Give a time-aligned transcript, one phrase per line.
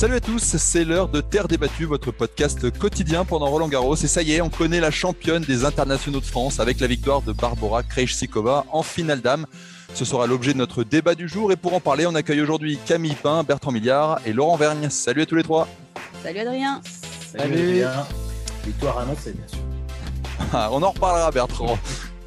[0.00, 3.96] Salut à tous, c'est l'heure de Terre débattue, votre podcast quotidien pendant Roland Garros.
[3.96, 7.20] Et ça y est, on connaît la championne des internationaux de France avec la victoire
[7.20, 9.44] de Barbara Krejcikova en finale d'âme.
[9.92, 11.52] Ce sera l'objet de notre débat du jour.
[11.52, 14.88] Et pour en parler, on accueille aujourd'hui Camille Pain, Bertrand Milliard et Laurent Vergne.
[14.88, 15.68] Salut à tous les trois.
[16.22, 16.80] Salut Adrien.
[17.36, 18.06] Salut, Adrien.
[18.64, 19.58] Victoire annoncée, bien sûr.
[20.54, 21.78] Ah, on en reparlera, Bertrand.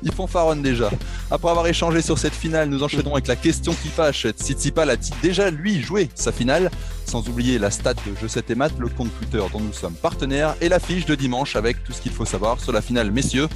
[0.04, 0.90] Ils font faronne déjà.
[1.32, 4.28] Après avoir échangé sur cette finale, nous enchaînons avec la question qui fâche.
[4.28, 6.70] Tsitsipas a-t-il déjà, lui, joué sa finale?
[7.06, 9.96] Sans oublier la stat de Je 7 et Math, le compte Twitter dont nous sommes
[9.96, 13.48] partenaires, et l'affiche de dimanche avec tout ce qu'il faut savoir sur la finale messieurs.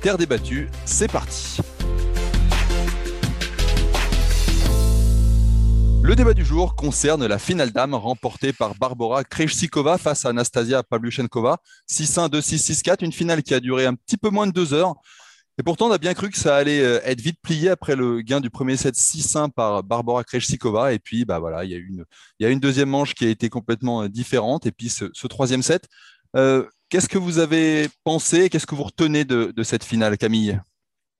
[0.00, 1.58] Terre débattue, c'est parti.
[6.02, 10.82] Le débat du jour concerne la finale d'âme remportée par Barbara Krejcikova face à Anastasia
[10.82, 11.58] Pavlyuchenkova.
[11.88, 14.94] 6-1, 2-6, 6-4, une finale qui a duré un petit peu moins de deux heures.
[15.58, 18.22] Et pourtant, on a bien cru que ça allait euh, être vite plié après le
[18.22, 20.92] gain du premier set 6-1 par Barbara Krejcikova.
[20.94, 22.04] Et puis, bah voilà, il y a une,
[22.38, 24.66] il y a une deuxième manche qui a été complètement euh, différente.
[24.66, 25.86] Et puis, ce, troisième set.
[26.36, 30.60] Euh, qu'est-ce que vous avez pensé Qu'est-ce que vous retenez de, cette finale, Camille?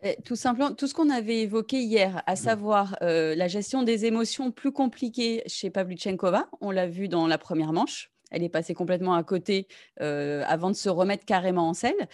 [0.03, 4.50] Eh, tout simplement, tout ce qu'on avait évoqué hier, à savoir la gestion des émotions
[4.50, 9.14] plus compliquées chez Pavlyuchenkova, on l'a vu dans la première manche, elle est passée complètement
[9.14, 9.67] à côté
[9.98, 12.09] avant de se remettre carrément en selle.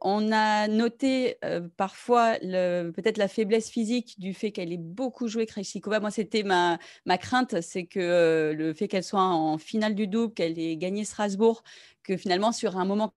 [0.00, 1.36] on a noté
[1.76, 6.00] parfois peut-être la faiblesse physique du fait qu'elle ait beaucoup joué Krejcikova.
[6.00, 10.34] Moi, c'était ma, ma crainte, c'est que le fait qu'elle soit en finale du double,
[10.34, 11.62] qu'elle ait gagné Strasbourg,
[12.02, 13.12] que finalement, sur un moment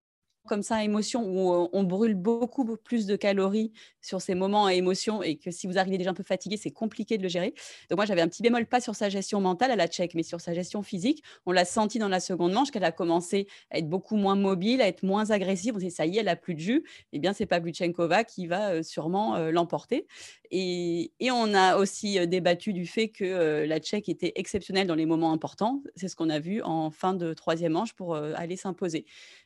[0.48, 3.72] comme ça, émotion, où on brûle beaucoup plus de calories
[4.02, 6.72] sur ces moments à émotion et que si vous arrivez déjà un peu fatigué, c'est
[6.72, 7.54] compliqué de le gérer.
[7.90, 10.24] Donc moi, j'avais un petit bémol, pas sur sa gestion mentale à la tchèque, mais
[10.24, 11.24] sur sa gestion physique.
[11.46, 14.82] On l'a senti dans la seconde manche qu'elle a commencé à être beaucoup moins mobile,
[14.82, 15.76] à être moins agressive.
[15.76, 16.84] On s'est ça y est, elle a plus de jus.
[17.14, 20.08] Eh bien, c'est pas Pavlyuchenkova qui va sûrement l'emporter.
[20.52, 25.06] Et, et, on a aussi débattu du fait que la tchèque était exceptionnelle dans les
[25.06, 25.82] moments importants.
[25.96, 29.06] C'est ce qu'on a vu en fin de troisième manche pour aller s'imposer.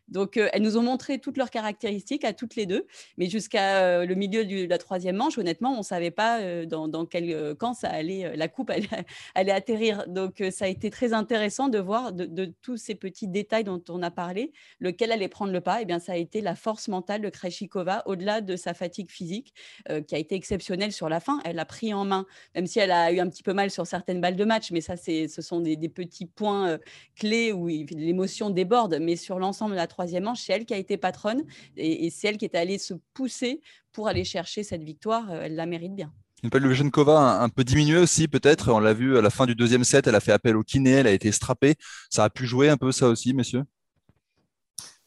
[0.10, 2.88] Donc, elles nous ont montré toutes leurs caractéristiques à toutes les deux,
[3.18, 7.56] mais jusqu'à le milieu de la troisième manche, honnêtement, on ne savait pas dans, quel
[7.56, 8.70] camp ça allait, la coupe
[9.36, 10.08] allait, atterrir.
[10.08, 14.02] Donc, ça a été très intéressant de voir de, tous ces petits détails dont on
[14.02, 15.80] a parlé, lequel allait prendre le pas.
[15.80, 19.10] Et eh bien, ça a été la force mentale de Krejcikova, au-delà de sa fatigue
[19.10, 19.54] physique,
[20.08, 21.40] qui a été exceptionnelle sur la fin.
[21.46, 22.26] Elle a pris en main,
[22.56, 24.82] même si elle a eu un petit peu mal sur certaines balles de match, mais
[24.82, 26.78] ça, ce sont des, petits points
[27.16, 28.98] clés où l'émotion déborde.
[29.02, 31.44] Mais sur l'ensemble de la troisième manche, c'est elle qui a été patronne
[31.76, 35.32] et, c'est elle qui est allée se pousser pour aller chercher cette victoire.
[35.32, 36.14] Euh, elle la mérite bien.
[36.44, 38.72] Une Pavlyuchenkova un, un peu diminuée aussi peut-être.
[38.72, 40.92] On l'a vu à la fin du deuxième set, elle a fait appel au kiné,
[40.92, 41.74] elle a été strappée.
[42.12, 43.64] Ça a pu jouer un peu ça aussi, messieurs?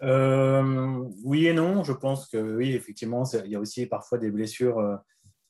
[0.02, 1.84] Euh, Oui et non.
[1.84, 4.96] Je pense que oui, effectivement, il y a aussi parfois des blessures euh,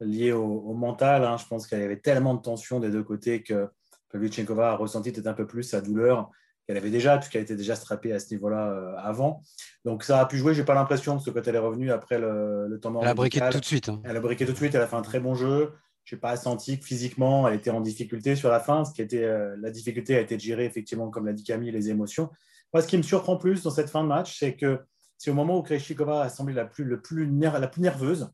[0.03, 1.25] liées au, mental.
[1.25, 1.39] Hein.
[1.39, 3.71] Je pense qu'il y avait tellement de tension des deux côtés que
[4.13, 6.31] Pavlyuchenkova a ressenti peut-être un peu plus sa douleur
[6.71, 9.43] qu'elle avait déjà, puisqu'elle était déjà strappée à ce niveau-là euh, avant.
[9.85, 12.17] Donc ça a pu jouer, j'ai pas l'impression, parce que quand elle est revenue après
[12.17, 13.03] le, temps mort.
[13.03, 13.89] Elle a briqué tout de suite.
[13.89, 14.01] Hein.
[14.05, 15.73] Elle a briqué tout de suite, elle a fait un très bon jeu.
[16.05, 18.85] Je n'ai pas senti que physiquement, elle était en difficulté sur la fin.
[18.85, 21.73] Ce qui était, euh, la difficulté a été de gérer, effectivement, comme l'a dit Camille,
[21.73, 22.31] les émotions.
[22.73, 24.79] Moi, ce qui me surprend plus dans cette fin de match, c'est que
[25.19, 28.31] c'est au moment où Krejcikova a semblé la plus, le plus, la plus nerveuse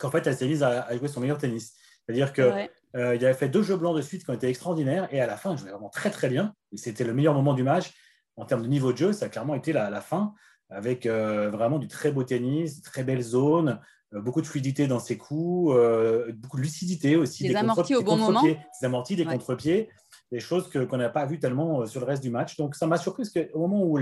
[0.00, 1.74] qu'en fait, elle s'est mise à, jouer son meilleur tennis.
[2.04, 5.08] C'est-à-dire que euh, il avait fait deux jeux blancs de suite qui ont été extraordinaires
[5.12, 6.54] et à la fin, il jouait vraiment très très bien.
[6.72, 7.92] Et c'était le meilleur moment du match
[8.36, 9.12] en termes de niveau de jeu.
[9.12, 10.34] Ça a clairement été la, la fin
[10.68, 13.80] avec euh, vraiment du très beau tennis, très belles zones,
[14.14, 15.74] euh, beaucoup de fluidité dans ses coups,
[16.34, 17.48] beaucoup de lucidité aussi.
[17.48, 18.42] Des, amortis au bon moment.
[18.42, 19.88] Des amortis, des contre-pieds,
[20.32, 22.56] des choses qu'on n'a pas vu tellement sur le reste du match.
[22.56, 23.98] Donc ça m'a surpris parce qu'au moment où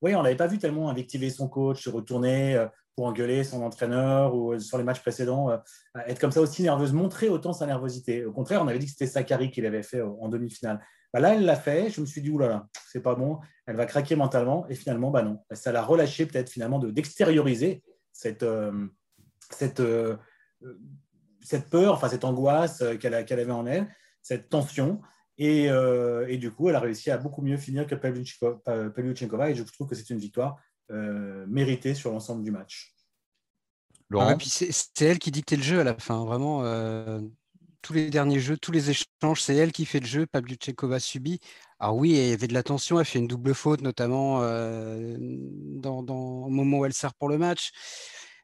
[0.00, 2.66] oui, on n'avait pas vu tellement invectiver son coach, se retourner,
[2.98, 5.56] pour engueuler son entraîneur ou euh, sur les matchs précédents, euh,
[6.08, 8.24] être comme ça aussi nerveuse, montrer autant sa nervosité.
[8.24, 10.84] Au contraire, on avait dit que c'était Sakari qui l'avait fait en demi-finale.
[11.14, 11.90] Bah là, elle l'a fait.
[11.90, 13.38] Je me suis dit, oulala, c'est pas bon.
[13.66, 14.66] Elle va craquer mentalement.
[14.68, 15.38] Et finalement, bah non.
[15.52, 18.88] Ça l'a relâché peut-être finalement d'extérioriser cette, euh,
[19.52, 19.80] cette,
[21.40, 23.86] cette peur, enfin cette angoisse qu'elle avait en elle,
[24.22, 25.00] cette tension.
[25.38, 29.50] Et, et, du coup, elle a réussi à beaucoup mieux finir que Pavlyuchenkova.
[29.50, 30.56] Et je trouve que c'est une victoire
[30.90, 32.94] euh, mérité sur l'ensemble du match.
[34.10, 36.62] Laurent C'est elle qui dictait le jeu à la fin, vraiment.
[37.82, 40.26] tous les derniers jeux, tous les échanges, c'est elle qui fait le jeu.
[40.26, 41.40] Pavlyuchenkova subit.
[41.78, 46.02] Alors oui, il y avait de la tension, elle fait une double faute, notamment dans,
[46.02, 47.70] dans, au moment où elle sert pour le match.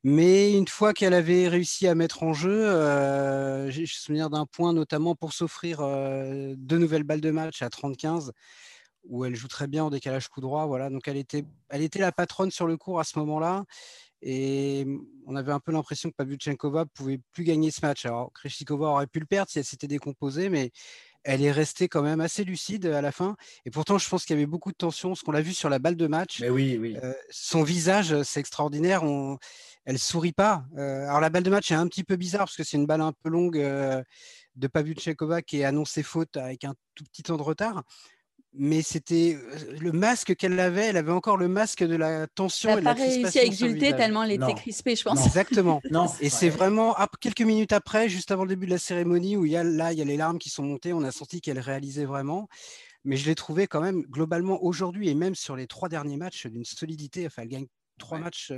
[0.05, 4.75] Mais une fois qu'elle avait réussi à mettre en jeu, euh, j'ai souvenir d'un point
[4.75, 8.31] notamment pour s'offrir euh, deux nouvelles balles de match à 30-15,
[9.05, 10.67] où elle joue très bien en décalage coup droit.
[10.67, 10.91] Voilà.
[10.91, 13.65] Donc elle était, elle était la patronne sur le cours à ce moment-là.
[14.23, 14.87] Et
[15.27, 18.07] on avait un peu l'impression que Pavlyuchenkova pouvait plus gagner ce match.
[18.07, 18.33] Alors
[18.71, 20.71] aurait pu le perdre si elle s'était décomposée, mais
[21.25, 23.37] elle est restée quand même assez lucide à la fin.
[23.67, 25.15] Et pourtant, je pense qu'il y avait beaucoup de tension.
[25.15, 26.97] Ce qu'on l'a vu sur la balle de match, mais oui, oui.
[27.03, 29.05] Euh, son visage, c'est extraordinaire.
[29.05, 29.39] On,
[29.85, 30.65] elle sourit pas.
[30.79, 32.87] Euh, alors la balle de match est un petit peu bizarre parce que c'est une
[32.87, 34.03] balle un peu longue euh,
[34.57, 37.83] de Pavlyuchenkova qui est annoncée faute avec un tout petit temps de retard.
[38.57, 39.37] Mais c'était
[39.81, 43.01] le masque qu'elle avait, elle avait encore le masque de la tension elle la pas
[43.01, 45.27] réussi à exulter tellement elle était crispée, je pense.
[45.27, 45.81] Exactement.
[45.91, 49.45] non, et c'est vraiment quelques minutes après, juste avant le début de la cérémonie, où
[49.45, 51.41] il y a, là, il y a les larmes qui sont montées, on a senti
[51.41, 52.49] qu'elle réalisait vraiment.
[53.05, 56.47] Mais je l'ai trouvé quand même globalement aujourd'hui et même sur les trois derniers matchs
[56.47, 57.27] d'une solidité.
[57.27, 57.67] Enfin, elle gagne
[57.99, 58.53] trois matchs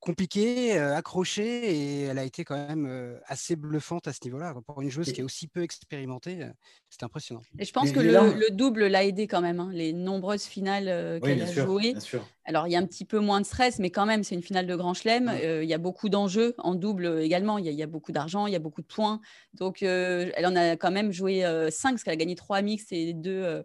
[0.00, 4.54] compliquée, accrochée, et elle a été quand même assez bluffante à ce niveau-là.
[4.66, 6.46] Pour une joueuse qui est aussi peu expérimentée,
[6.88, 7.42] c'est impressionnant.
[7.58, 11.42] Et je pense que le, double l'a aidé quand même, hein, les nombreuses finales qu'elle
[11.42, 11.94] a jouées.
[12.46, 14.42] Alors, il y a un petit peu moins de stress, mais quand même, c'est une
[14.42, 15.32] finale de Grand Chelem.
[15.62, 17.58] il y a beaucoup d'enjeux en double également.
[17.58, 19.20] Il y, a beaucoup d'argent, il y a beaucoup de points.
[19.54, 23.12] Donc, elle en a quand même joué 5, parce qu'elle a gagné 3 mix et
[23.12, 23.62] 2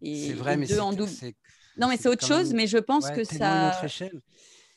[0.00, 1.12] et, vrai, mais deux en double.
[1.76, 3.72] Non, mais c'est autre chose, mais je pense que ça.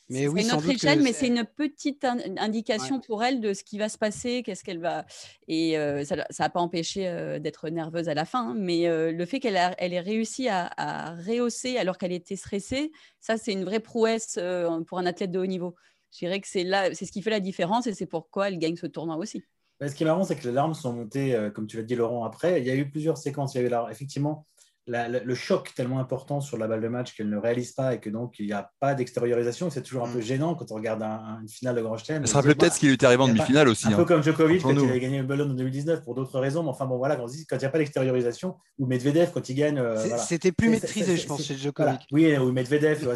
[0.09, 3.63] Mais c'est oui, une autre échelle, mais c'est une petite indication pour elle de ce
[3.63, 5.05] qui va se passer, qu'est-ce qu'elle va.
[5.49, 9.11] Et euh, ça n'a pas empêché euh, d'être nerveuse à la fin, hein, mais euh,
[9.11, 13.65] le fait qu'elle elle ait réussi à, rehausser alors qu'elle était stressée, ça, c'est une
[13.65, 14.39] vraie prouesse
[14.87, 15.75] pour un athlète de haut niveau.
[16.13, 18.59] Je dirais que c'est là, c'est ce qui fait la différence et c'est pourquoi elle
[18.59, 19.43] gagne ce tournoi aussi.
[19.81, 22.23] ce qui est marrant, c'est que les larmes sont montées, comme tu l'as dit, Laurent,
[22.23, 22.61] après.
[22.61, 23.55] Il y a eu plusieurs séquences.
[23.55, 24.45] Il y a eu effectivement
[24.87, 28.09] le choc tellement important sur la balle de match qu'elle ne réalise pas et que
[28.09, 29.69] donc il n'y a pas d'extériorisation.
[29.69, 30.23] C'est toujours un peu mm.
[30.23, 32.25] gênant quand on regarde une finale de Grand Chelem.
[32.25, 33.87] Ça se rappelle peut-être ce qui lui était arrivé en demi-finale aussi.
[33.87, 34.05] Un peu hein.
[34.05, 36.63] comme Djokovic quand il avait gagné le ballon en 2019 pour d'autres raisons.
[36.63, 39.77] Mais enfin bon, voilà, quand il n'y a pas d'extériorisation, ou Medvedev quand il gagne.
[39.77, 42.07] Euh, c'était plus maîtrisé, je pense, chez Djokovic.
[42.11, 43.07] Oui, ou Medvedev,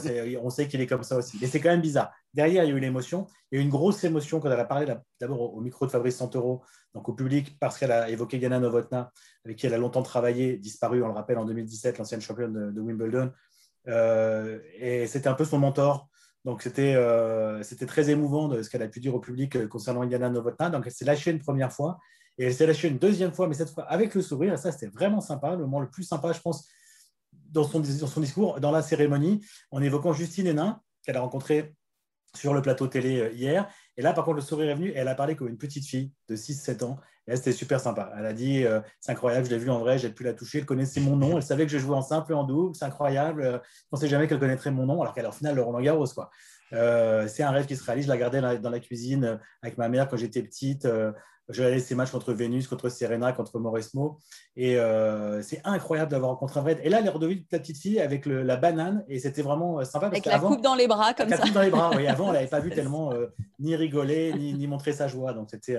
[0.42, 1.38] on sait qu'il est comme ça aussi.
[1.42, 2.12] Mais c'est quand même bizarre.
[2.34, 3.28] Derrière, il y a eu l'émotion.
[3.52, 5.92] Il y a eu une grosse émotion quand elle a parlé d'abord au micro de
[5.92, 6.64] Fabrice Santoro,
[6.94, 9.12] donc au public, parce qu'elle a évoqué Gana Novotna,
[9.46, 12.82] avec qui elle a longtemps travaillé, disparu, on le rappelle, en 2017, l'ancienne championne de,
[12.82, 13.32] Wimbledon.
[13.88, 16.08] Euh, et c'était un peu son mentor.
[16.44, 20.04] Donc c'était euh, très émouvant de ce qu'elle a pu dire au public euh, concernant
[20.04, 20.70] Yana Novotna.
[20.70, 22.00] Donc elle s'est lâchée une première fois
[22.38, 24.54] et elle s'est lâchée une deuxième fois, mais cette fois avec le sourire.
[24.54, 26.68] Et ça, c'était vraiment sympa, le moment le plus sympa, je pense,
[27.32, 31.76] dans son, dans son discours, dans la cérémonie, en évoquant Justine Hénin, qu'elle a rencontrée
[32.36, 33.68] sur le plateau télé euh, hier.
[33.98, 36.12] Et là, par contre, le sourire est venu elle a parlé comme une petite fille
[36.30, 37.00] de 6-7 ans.
[37.28, 38.12] Et c'était super sympa.
[38.18, 40.60] Elle a dit euh, C'est incroyable, je l'ai vue en vrai, j'ai pu la toucher.
[40.60, 41.38] Elle connaissait mon nom.
[41.38, 42.76] Elle savait que je jouais en simple et en double.
[42.76, 43.42] C'est incroyable.
[43.42, 45.62] Euh, je ne pensais jamais qu'elle connaîtrait mon nom, alors qu'elle est au final le
[45.62, 46.08] Roland Garros.
[46.08, 48.06] C'est un rêve qui se réalise.
[48.06, 50.88] Je la gardais dans la, cuisine avec ma mère quand j'étais petite.
[51.50, 54.20] Je regardais ses matchs contre Vénus, contre Serena, contre Mauresmo.
[54.56, 56.80] Et euh, c'est incroyable d'avoir rencontré un vrai.
[56.84, 59.04] Et là, elle est redevenue la petite fille avec la banane.
[59.08, 60.08] Et c'était vraiment euh, sympa.
[60.08, 61.38] avec la coupe dans les bras, comme ça.
[61.38, 62.08] La coupe dans les bras, oui.
[62.12, 63.28] Avant, elle n'avait pas vu tellement euh,
[63.60, 65.34] ni rigoler, ni, ni, montrer sa joie.
[65.34, 65.78] Donc, c'était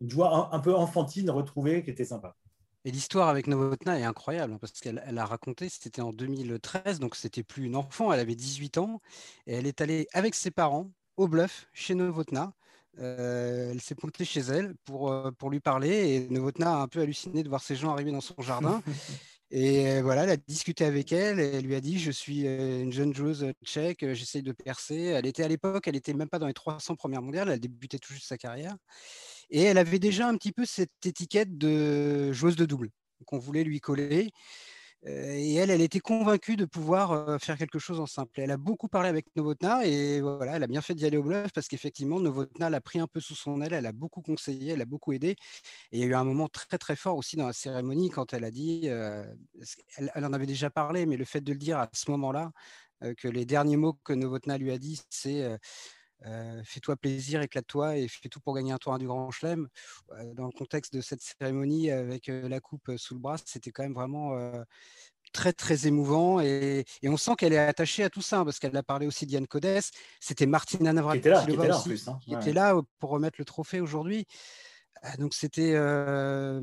[0.00, 2.36] une joie un, peu enfantine retrouvée qui était sympa.
[2.84, 7.16] Et l'histoire avec Novotna est incroyable hein, parce qu'elle a raconté, c'était en 2013, donc
[7.16, 9.02] c'était plus une enfant, elle avait 18 ans
[9.46, 12.52] et elle est allée avec ses parents au bluff chez Novotna
[13.00, 16.88] euh, elle s'est pointée chez elle pour, euh, pour lui parler et Novotna a un
[16.88, 18.82] peu halluciné de voir ces gens arriver dans son jardin.
[19.50, 22.42] et euh, voilà, elle a discuté avec elle et elle lui a dit Je suis
[22.42, 24.96] une jeune joueuse tchèque, j'essaye de percer.
[24.96, 27.98] Elle était à l'époque, elle n'était même pas dans les 300 premières mondiales, elle débutait
[27.98, 28.76] tout juste sa carrière.
[29.50, 32.90] Et elle avait déjà un petit peu cette étiquette de joueuse de double
[33.26, 34.30] qu'on voulait lui coller
[35.06, 38.40] et elle, elle était convaincue de pouvoir faire quelque chose en simple.
[38.40, 41.22] Elle a beaucoup parlé avec Novotna et voilà, elle a bien fait d'y aller au
[41.22, 44.72] bluff parce qu'effectivement, Novotna l'a pris un peu sous son aile, elle a beaucoup conseillé,
[44.72, 45.36] elle a beaucoup aidé.
[45.92, 48.32] Et il y a eu un moment très très fort aussi dans la cérémonie quand
[48.32, 51.88] elle a dit, elle, en avait déjà parlé, mais le fait de le dire à
[51.92, 52.50] ce moment-là,
[53.16, 55.58] que les derniers mots que Novotna lui a dit, c'est
[56.64, 59.68] fais-toi plaisir, éclate-toi et fais tout pour gagner un tournoi du Grand Chelem.
[60.34, 63.94] dans le contexte de cette cérémonie avec la coupe sous le bras, c'était quand même
[63.94, 64.36] vraiment
[65.32, 68.76] très très émouvant et, on sent qu'elle est attachée à tout ça hein, parce qu'elle
[68.76, 69.80] a parlé aussi d'Yann Codès.
[70.20, 74.26] C'était Martina Navratilova qui était là, qui était là, pour remettre le trophée aujourd'hui.
[75.02, 76.60] Ah, donc c'était, euh,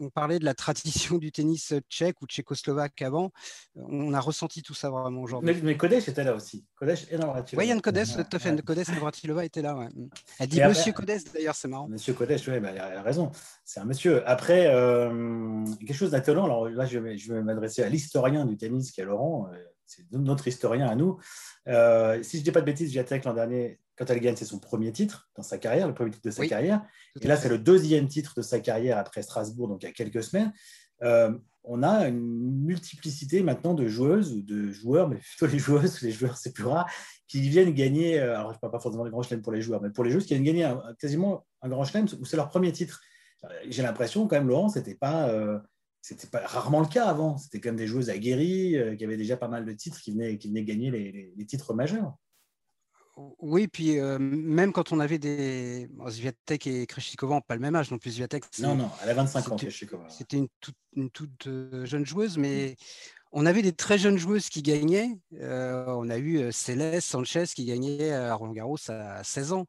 [0.00, 3.30] on parlait de la tradition du tennis tchèque ou tchécoslovaque avant.
[3.74, 5.52] On a ressenti tout ça vraiment aujourd'hui.
[5.52, 6.64] Mais, mais Kodesh était là aussi.
[6.76, 7.18] Kodesh et
[7.56, 8.62] Oui, Yann Kodesh, tout à fait.
[8.62, 9.76] Kodesh et Navratilova étaient là.
[9.76, 9.88] Ouais.
[10.38, 11.88] Elle dit Monsieur Kodesh d'ailleurs, c'est marrant.
[11.88, 13.30] Monsieur Kodesh, oui, bah, elle a raison.
[13.64, 14.26] C'est un monsieur.
[14.28, 16.44] Après, euh, quelque chose d'étonnant.
[16.44, 19.48] Alors là, je vais, je vais m'adresser à l'historien du tennis qui est Laurent.
[19.52, 19.56] Euh,
[19.86, 21.18] c'est notre historien à nous.
[21.66, 24.60] si je ne dis pas de bêtises, Viatek l'an dernier quand elle gagne, c'est son
[24.60, 26.82] premier titre dans sa carrière, le premier titre de sa carrière.
[27.20, 29.92] Et là, c'est le deuxième titre de sa carrière après Strasbourg, donc il y a
[29.92, 30.52] quelques semaines.
[31.02, 36.00] Euh, on a une multiplicité maintenant de joueuses ou de joueurs, mais plutôt les joueuses,
[36.02, 36.88] les joueurs, c'est plus rare,
[37.26, 38.20] qui viennent gagner.
[38.20, 40.04] Euh, alors, je ne parle pas forcément des grands chelems pour les joueurs, mais pour
[40.04, 43.00] les joueuses qui viennent gagner quasiment un grand chelem où c'est leur premier titre.
[43.44, 45.28] Euh, j'ai l'impression, quand même, Laurent, c'était pas.
[46.00, 47.36] c'était pas rarement le cas avant.
[47.36, 50.38] C'était quand même des joueuses aguerries qui avaient déjà pas mal de titres qui venaient,
[50.38, 50.90] qui venaient gagner
[51.36, 52.14] les titres majeurs.
[53.40, 55.88] Oui, puis euh, même quand on avait des.
[56.08, 58.12] Zviatek et Kreshikova n'ont pas le même âge non plus.
[58.12, 60.08] Zviatek, non, non, elle a 25 ans, Kreshikova.
[60.08, 61.48] C'était une toute, une toute
[61.84, 62.76] jeune joueuse, mais
[63.32, 65.18] on avait des très jeunes joueuses qui gagnaient.
[65.40, 69.66] Euh, on a eu Céleste Sanchez qui gagnait à Roland Garros à 16 ans.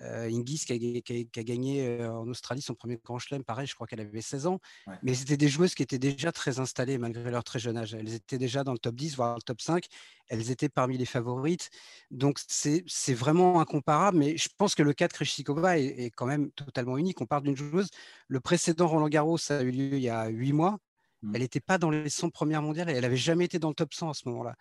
[0.00, 1.02] Euh, Ingis qui
[1.38, 4.46] a, gagné euh, en Australie son premier Grand Chelem, pareil, je crois qu'elle avait 16
[4.46, 4.58] ans.
[5.02, 7.94] Mais c'était des joueuses qui étaient déjà très installées malgré leur très jeune âge.
[7.94, 9.86] Elles étaient déjà dans le top 10, voire le top 5.
[10.28, 11.70] Elles étaient parmi les favorites.
[12.10, 14.18] Donc c'est vraiment incomparable.
[14.18, 17.20] Mais je pense que le cas de Krejcikova est, quand même totalement unique.
[17.20, 17.88] On parle d'une joueuse.
[18.28, 20.78] Le précédent Roland Garros, ça a eu lieu il y a 8 mois.
[21.22, 21.32] Mmh.
[21.34, 23.94] Elle n'était pas dans les 100 premières mondiales elle n'avait jamais été dans le top
[23.94, 24.56] 100 à ce moment-là.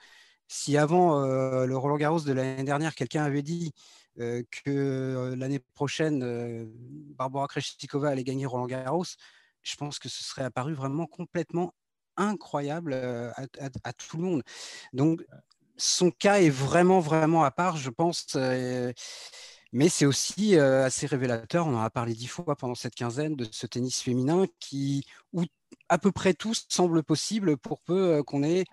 [0.48, 3.72] Si avant euh, le Roland Garros de l'année dernière, quelqu'un avait dit
[4.18, 6.66] que euh, l'année prochaine, euh,
[7.18, 9.06] Barbara Krejcikova allait gagner Roland Garros,
[9.64, 11.74] je pense que ce serait apparu vraiment complètement
[12.18, 14.44] incroyable à, tout le monde.
[14.94, 15.24] Donc,
[15.78, 18.36] son cas est vraiment, vraiment à part, je pense.
[19.72, 23.48] mais c'est aussi assez révélateur, on en a parlé dix fois pendant cette quinzaine, de
[23.50, 25.44] ce tennis féminin qui, où
[25.92, 28.64] à peu près tout semble possible pour peu euh, qu'on ait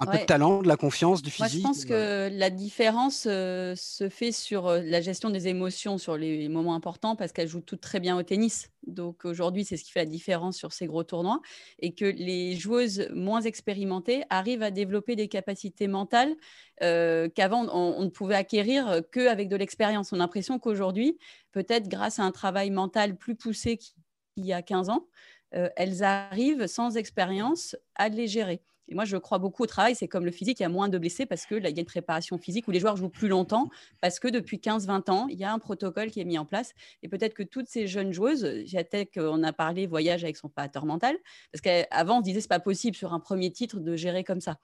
[0.00, 1.62] un peu de talent, de la confiance, du physique.
[1.64, 5.98] Moi, je pense que la différence euh, se fait sur euh, la gestion des émotions
[5.98, 8.70] sur les moments importants parce qu'elles jouent toutes très bien au tennis.
[8.86, 11.40] Donc aujourd'hui, c'est ce qui fait la différence sur ces gros tournois
[11.80, 16.34] et que les joueuses moins expérimentées arrivent à développer des capacités mentales
[16.78, 20.12] qu'avant on, ne pouvait acquérir qu'avec de l'expérience.
[20.12, 21.18] On a l'impression qu'aujourd'hui,
[21.52, 25.06] peut-être grâce à un travail mental plus poussé qu'il y a 15 ans,
[25.54, 28.62] euh, elles arrivent sans expérience à les gérer.
[28.90, 29.94] Et moi, je crois beaucoup au travail.
[29.94, 31.84] C'est comme le physique, il y a moins de blessés parce qu'il y a une
[31.84, 33.68] préparation physique où les joueurs jouent plus longtemps
[34.00, 36.72] parce que depuis 15-20 ans, il y a un protocole qui est mis en place.
[37.02, 40.86] Et peut-être que toutes ces jeunes joueuses, peut-être qu'on a parlé voyage avec son pateur
[40.86, 41.16] mental,
[41.52, 44.58] parce qu'avant, on disait c'est pas possible sur un premier titre de gérer comme ça.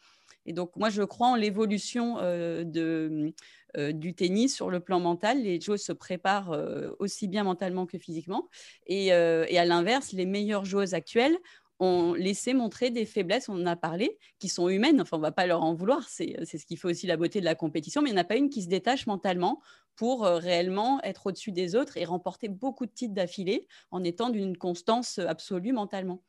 [0.47, 3.33] Et donc, moi, je crois en l'évolution euh, de,
[3.77, 5.43] euh, du tennis sur le plan mental.
[5.43, 8.49] Les joueuses se préparent euh, aussi bien mentalement que physiquement.
[8.87, 11.37] Et, et à l'inverse, les meilleures joueuses actuelles
[11.79, 15.01] ont laissé montrer des faiblesses, on en a parlé, qui sont humaines.
[15.01, 16.09] Enfin, on ne va pas leur en vouloir.
[16.09, 18.01] C'est ce qui fait aussi la beauté de la compétition.
[18.01, 19.61] Mais il n'y en a pas une qui se détache mentalement
[19.95, 24.57] pour réellement être au-dessus des autres et remporter beaucoup de titres d'affilée en étant d'une
[24.57, 26.23] constance absolue mentalement.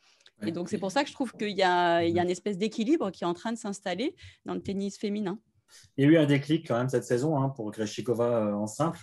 [0.46, 3.12] Et donc, c'est pour ça que je trouve qu'il y, y a une espèce d'équilibre
[3.12, 5.40] qui est en train de s'installer dans le tennis féminin.
[5.98, 8.68] Il y a eu un déclic quand même cette saison hein, pour Greshikova euh, en
[8.68, 9.00] simple,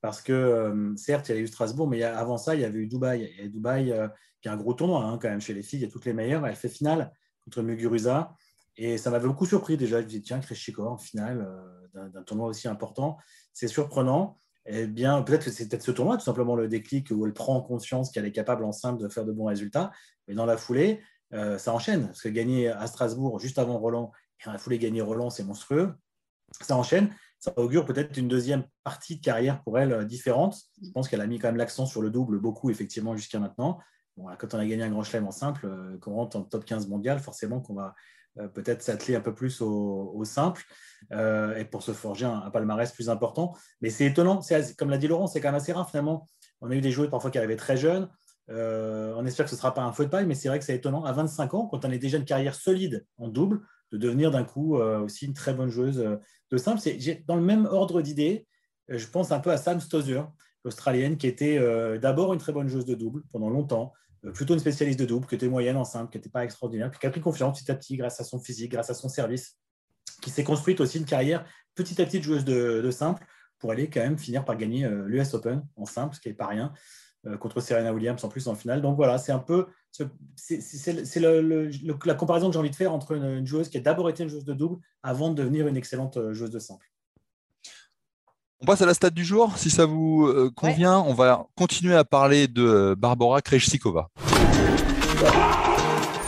[0.00, 2.78] parce que euh, certes, il y a eu Strasbourg, mais avant ça, il y avait
[2.78, 3.32] eu Dubaï.
[3.38, 4.08] Et Dubaï, euh,
[4.40, 6.06] qui est un gros tournoi hein, quand même chez les filles, il y a toutes
[6.06, 6.46] les meilleures.
[6.46, 7.12] Elle fait finale
[7.44, 8.34] contre Muguruza.
[8.76, 9.98] Et ça m'avait beaucoup surpris déjà.
[9.98, 11.48] Je me disais, tiens, Kreshikova en finale
[11.94, 13.18] d'un tournoi aussi important,
[13.52, 14.36] c'est surprenant.
[14.66, 17.60] Eh bien, peut-être que c'est peut-être ce tournoi, tout simplement le déclic où elle prend
[17.60, 19.90] conscience qu'elle est capable en simple de faire de bons résultats.
[20.28, 21.00] Mais dans la foulée,
[21.32, 22.06] ça enchaîne.
[22.06, 25.44] Parce que gagner à Strasbourg juste avant Roland, et dans la foulée, gagner Roland, c'est
[25.44, 25.94] monstrueux.
[26.60, 27.10] Ça enchaîne.
[27.38, 30.56] Ça augure peut-être une deuxième partie de carrière pour elle euh, différente.
[30.82, 33.78] Je pense qu'elle a mis quand même l'accent sur le double beaucoup, effectivement, jusqu'à maintenant.
[34.16, 36.88] quand on a gagné un grand chelem en simple, euh, qu'on rentre en top 15
[36.88, 37.94] mondial, forcément qu'on va
[38.38, 40.64] euh, peut-être s'atteler un peu plus au, simple
[41.12, 43.54] et pour se forger un, palmarès plus important.
[43.80, 44.40] Mais c'est étonnant,
[44.76, 46.28] comme l'a dit Laurent, c'est quand même assez rare finalement.
[46.60, 48.08] On a eu des joueurs parfois qui arrivaient très jeunes.
[48.48, 50.64] On espère que ce ne sera pas un feu de paille, mais c'est vrai que
[50.64, 51.04] c'est étonnant.
[51.04, 53.60] À 25 ans, quand on a déjà une carrière solide en double,
[53.92, 55.96] de devenir d'un coup aussi une très bonne joueuse
[56.50, 56.80] de simple.
[56.80, 58.46] C'est dans le même ordre d'idées.
[58.88, 60.30] Je pense un peu à Sam Stosur,
[60.64, 61.58] l'Australienne, qui était
[61.98, 63.92] d'abord une très bonne joueuse de double pendant longtemps,
[64.24, 66.90] euh, plutôt une spécialiste de double, qui était moyenne en simple, qui n'était pas extraordinaire,
[66.90, 69.08] puis qui a pris confiance petit à petit grâce à son physique, grâce à son
[69.08, 69.56] service,
[70.22, 73.24] qui s'est construite aussi une carrière petit à petit de joueuse de, simple
[73.60, 76.34] pour aller quand même finir par gagner euh, l'US Open en simple, ce qui n'est
[76.34, 76.76] pas rien, euh,
[77.40, 78.80] contre Serena Williams en plus en finale.
[78.80, 83.46] Donc voilà, c'est un peu c'est la comparaison que j'ai envie de faire entre une,
[83.46, 86.50] joueuse qui a d'abord été une joueuse de double avant de devenir une excellente joueuse
[86.50, 86.86] de simple.
[88.60, 90.98] On passe à la stade du jour, si ça vous euh, convient.
[90.98, 94.08] On va continuer à parler de euh, Barbara Krejcikova.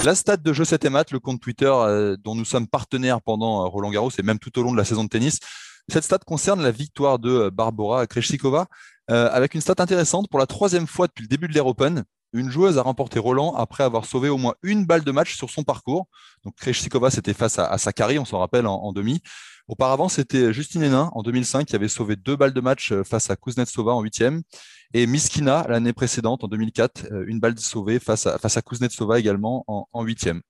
[0.04, 3.20] La stade de Jeu 7 et Mat, le compte Twitter euh, dont nous sommes partenaires
[3.20, 5.40] pendant Roland Garros et même tout au long de la saison de tennis.
[5.88, 8.68] Cette stat concerne la victoire de Barbara Krejcikova
[9.10, 12.04] avec une stat intéressante pour la troisième fois depuis le début de l'Air Open.
[12.32, 15.50] Une joueuse a remporté Roland après avoir sauvé au moins une balle de match sur
[15.50, 16.06] son parcours.
[16.44, 19.20] Donc Krejcikova, c'était face à, Sakari, on s'en rappelle, en demi.
[19.70, 23.30] Auparavant, c'était Justine Hénin en 2005 qui avait sauvé deux balles de match euh, face
[23.30, 24.42] à Kuznetsova en huitième.
[24.94, 29.20] Et Miskina, l'année précédente, en 2004, euh, une balle sauvée face à, face à Kuznetsova
[29.20, 30.42] également en huitième.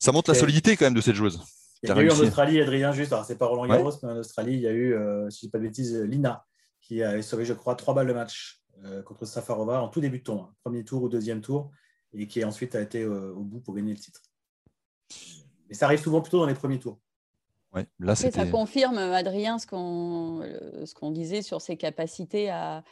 [0.00, 1.40] Ça montre la solidité quand même de cette joueuse.
[1.84, 4.16] Il y a eu en Australie, Adrien, juste, alors c'est pas Roland Garros, mais en
[4.16, 6.44] Australie, il y a eu, euh, si je ne dis pas de bêtises, Lina,
[6.88, 8.62] qui a sauvé, je crois, trois balles de match
[9.04, 11.70] contre Safarova en tout début de tour, premier tour ou deuxième tour,
[12.12, 14.22] et qui ensuite a été au bout pour gagner le titre.
[15.68, 17.00] Mais ça arrive souvent plutôt dans les premiers tours
[18.14, 22.84] ça confirme, Adrien, ce qu'on disait sur ses capacités à,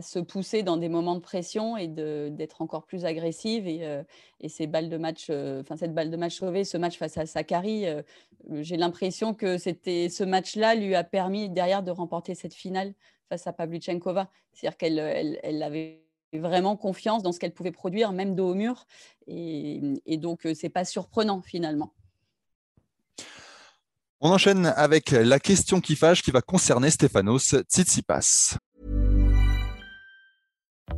[0.00, 3.66] se pousser dans des moments de pression et d'être encore plus agressive.
[3.66, 4.04] Et, euh,
[4.46, 7.26] ces balles de match, euh, enfin cette balle de match sauvée, ce match face à
[7.26, 8.00] Sakari, euh,
[8.60, 12.94] j'ai l'impression que c'était ce match-là lui a permis derrière de remporter cette finale
[13.32, 14.28] face à Pavlyuchenkova.
[14.52, 14.98] C'est-à-dire qu'elle
[15.42, 18.84] elle, avait vraiment confiance dans ce qu'elle pouvait produire, même dos au mur.
[19.26, 21.94] Et, et donc, c'est pas surprenant finalement.
[24.20, 28.58] On enchaîne avec la question qui fâche qui va concerner Stefanos Tsitsipas.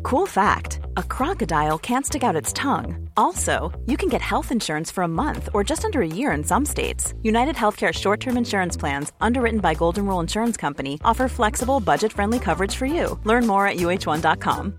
[0.02, 3.08] Cool fact a crocodile can't stick out its tongue.
[3.16, 6.44] Also, you can get health insurance for a month or just under a year in
[6.44, 7.14] some states.
[7.22, 12.12] United Healthcare short term insurance plans, underwritten by Golden Rule Insurance Company, offer flexible, budget
[12.12, 13.18] friendly coverage for you.
[13.24, 14.78] Learn more at uh1.com.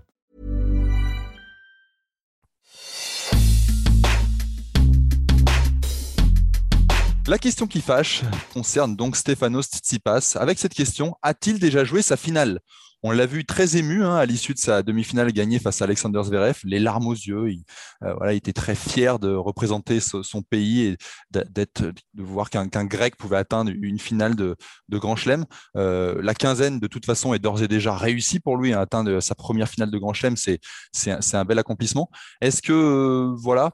[7.28, 8.22] La question qui fâche
[8.54, 10.36] concerne donc Stefanos Tsitsipas.
[10.36, 12.60] Avec cette question, a-t-il déjà joué sa finale
[13.06, 16.20] on l'a vu très ému hein, à l'issue de sa demi-finale gagnée face à Alexander
[16.24, 17.50] Zverev, les larmes aux yeux.
[17.50, 17.62] Il,
[18.02, 20.96] euh, voilà, il était très fier de représenter son pays et
[21.30, 24.56] d'être, de voir qu'un, Grec pouvait atteindre une finale de,
[24.90, 25.44] Grand Chelem.
[25.76, 28.72] Euh, la quinzaine, de toute façon, est d'ores et déjà réussie pour lui.
[28.72, 30.58] à atteindre sa première finale de Grand Chelem, c'est,
[30.92, 32.10] c'est, un, bel accomplissement.
[32.40, 33.70] Est-ce que, euh, voilà,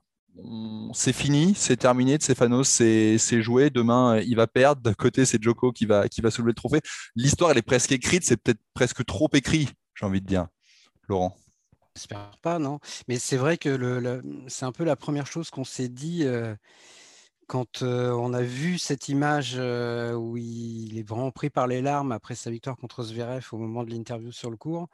[0.94, 2.18] c'est fini, c'est terminé.
[2.20, 3.70] Stéphanos, c'est joué.
[3.70, 4.82] Demain, il va perdre.
[4.82, 6.80] D'un côté, c'est Joko qui va, qui va soulever le trophée.
[7.16, 8.24] L'histoire, elle est presque écrite.
[8.24, 10.46] C'est peut-être presque trop écrit, j'ai envie de dire.
[11.08, 11.36] Laurent.
[11.94, 12.78] J'espère pas, non.
[13.08, 16.54] Mais c'est vrai que c'est un peu la première chose qu'on s'est dit euh,
[17.48, 21.82] quand euh, on a vu cette image euh, où il, est vraiment pris par les
[21.82, 24.88] larmes après sa victoire contre Zverev au moment de l'interview sur le cours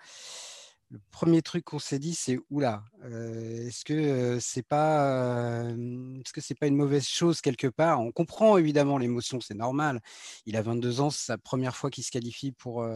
[0.91, 6.55] le premier truc qu'on s'est dit, c'est oula, est-ce que c'est pas, est-ce que c'est
[6.55, 8.01] pas une mauvaise chose quelque part?
[8.01, 10.01] On comprend évidemment l'émotion, c'est normal.
[10.47, 12.87] Il a 22 ans, c'est sa première fois qu'il se qualifie pour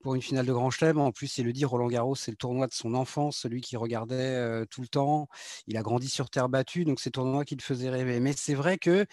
[0.00, 0.98] pour une finale de Grand Chelem.
[0.98, 3.78] En plus, il le dit, Roland Garros, c'est le tournoi de son enfance, celui qu'il
[3.78, 5.28] regardait tout le temps.
[5.66, 8.20] Il a grandi sur terre battue, donc c'est le tournoi qui le faisait rêver.
[8.20, 9.04] Mais c'est vrai que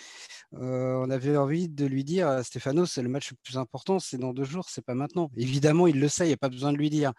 [0.52, 4.34] on avait envie de lui dire, Stéphano, c'est le match le plus important, c'est dans
[4.34, 5.32] deux jours, c'est pas maintenant.
[5.36, 7.14] Évidemment, il le sait, il n'y a pas besoin de lui dire.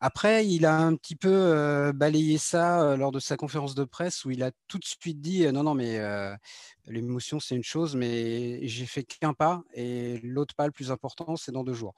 [0.00, 4.30] Après, il a un petit peu balayé ça lors de sa conférence de presse où
[4.30, 5.98] il a tout de suite dit non, non, mais
[6.86, 11.36] l'émotion, c'est une chose, mais j'ai fait qu'un pas et l'autre pas le plus important,
[11.36, 11.94] c'est dans deux jours.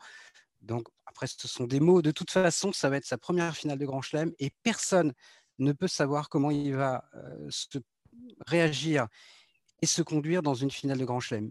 [0.62, 2.02] Donc, après, ce sont des mots.
[2.02, 5.12] De toute façon, ça va être sa première finale de Grand Chelem et personne
[5.58, 7.04] ne peut savoir comment il va
[7.48, 7.78] se
[8.46, 9.06] réagir
[9.82, 11.50] et se conduire dans une finale de Grand Chelem.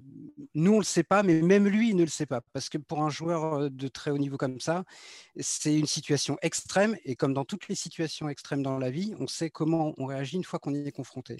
[0.56, 2.42] Nous, on ne le sait pas, mais même lui, il ne le sait pas.
[2.54, 4.84] Parce que pour un joueur de très haut niveau comme ça,
[5.40, 6.98] c'est une situation extrême.
[7.06, 10.38] Et comme dans toutes les situations extrêmes dans la vie, on sait comment on réagit
[10.38, 11.38] une fois qu'on y est confronté.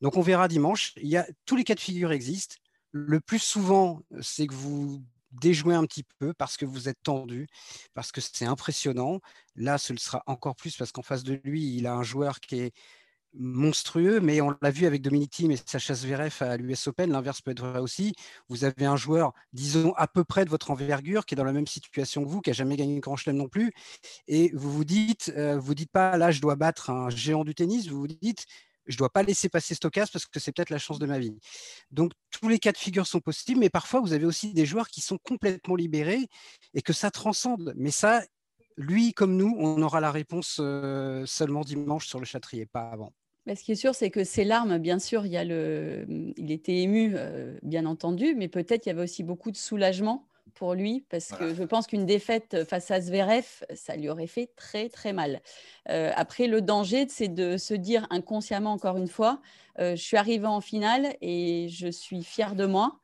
[0.00, 0.92] Donc, on verra dimanche.
[0.96, 2.56] Il y a, tous les cas de figure existent.
[2.90, 7.46] Le plus souvent, c'est que vous déjouez un petit peu parce que vous êtes tendu,
[7.94, 9.20] parce que c'est impressionnant.
[9.54, 12.60] Là, ce sera encore plus parce qu'en face de lui, il a un joueur qui
[12.60, 12.74] est
[13.38, 17.40] monstrueux, mais on l'a vu avec Dominique Thiem et Sacha Zverev à l'US Open, l'inverse
[17.40, 18.14] peut être vrai aussi.
[18.48, 21.52] Vous avez un joueur, disons, à peu près de votre envergure, qui est dans la
[21.52, 23.72] même situation que vous, qui n'a jamais gagné une Grand Chelem non plus,
[24.28, 27.54] et vous vous dites, euh, vous dites pas, là, je dois battre un géant du
[27.54, 28.46] tennis, vous vous dites,
[28.86, 31.18] je ne dois pas laisser passer Stokas parce que c'est peut-être la chance de ma
[31.18, 31.36] vie.
[31.90, 34.88] Donc, tous les cas de figure sont possibles, mais parfois, vous avez aussi des joueurs
[34.88, 36.28] qui sont complètement libérés
[36.74, 37.74] et que ça transcende.
[37.76, 38.22] Mais ça,
[38.76, 43.12] lui comme nous, on aura la réponse euh, seulement dimanche sur le Châtrier, pas avant.
[43.46, 46.04] Bah, ce qui est sûr, c'est que ces larmes, bien sûr, il, y a le...
[46.36, 50.26] il était ému, euh, bien entendu, mais peut-être il y avait aussi beaucoup de soulagement
[50.54, 54.50] pour lui, parce que je pense qu'une défaite face à Zverev, ça lui aurait fait
[54.56, 55.42] très, très mal.
[55.90, 59.40] Euh, après, le danger, c'est de se dire inconsciemment, encore une fois,
[59.78, 62.98] euh, je suis arrivé en finale et je suis fier de moi.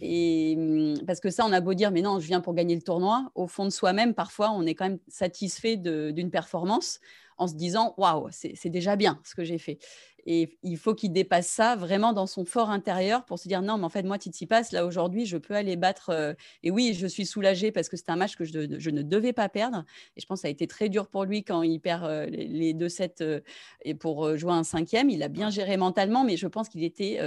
[0.00, 2.74] Et hum, parce que ça, on a beau dire, mais non, je viens pour gagner
[2.74, 3.32] le tournoi.
[3.34, 7.00] Au fond de soi-même, parfois, on est quand même satisfait d'une performance
[7.38, 9.78] en se disant, waouh, c'est déjà bien ce que j'ai fait.
[10.30, 13.78] Et il faut qu'il dépasse ça vraiment dans son fort intérieur pour se dire non,
[13.78, 16.10] mais en fait, moi, Tsitsipas, là, aujourd'hui, je peux aller battre.
[16.10, 19.32] Euh, et oui, je suis soulagée parce que c'est un match que je, ne devais
[19.32, 19.86] pas perdre.
[20.18, 22.26] Et je pense que ça a été très dur pour lui quand il perd euh,
[22.26, 23.40] les, deux sets euh,
[23.86, 25.08] et pour jouer un cinquième.
[25.08, 27.18] Il a bien géré mentalement, mais je pense qu'il était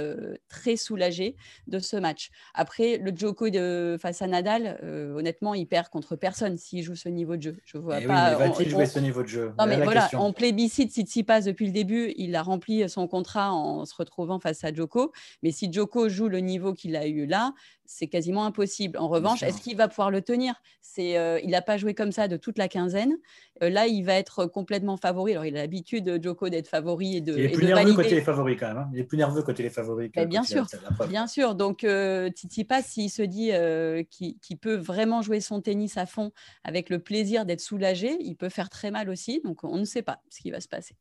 [0.48, 1.34] très soulagé
[1.66, 2.30] de ce match.
[2.54, 4.78] Après, le Joko de, face à Nadal,
[5.16, 7.56] honnêtement, il perd contre personne s'il joue ce niveau de jeu.
[7.64, 8.36] Je vois eh pas.
[8.36, 9.52] Oui, va-t-il jouer ce niveau de jeu?
[9.58, 12.12] Non, mais voilà, on plébiscite Tsitsipas depuis le début.
[12.16, 15.12] Il a rempli son contrat en se retrouvant face à Joko.
[15.42, 18.98] Mais si Joko joue le niveau qu'il a eu là, c'est quasiment impossible.
[18.98, 20.54] En revanche, est-ce qu'il va pouvoir le tenir?
[20.80, 23.18] C'est, euh, Il n'a pas joué comme ça de toute la quinzaine.
[23.62, 25.32] Euh, là, il va être complètement favori.
[25.32, 27.32] Alors, il a l'habitude, Joko, d'être favori et de.
[27.32, 28.78] Il est plus nerveux quand il est favori quand même.
[28.78, 28.90] Hein.
[28.94, 30.10] Il est plus nerveux quand il est favori.
[30.26, 30.66] bien sûr,
[31.08, 31.54] bien sûr.
[31.54, 36.06] Donc, euh, Titi Pass, s'il se dit euh, qu'il peut vraiment jouer son tennis à
[36.06, 36.32] fond
[36.64, 39.40] avec le plaisir d'être soulagé, il peut faire très mal aussi.
[39.44, 40.96] Donc, on ne sait pas ce qui va se passer.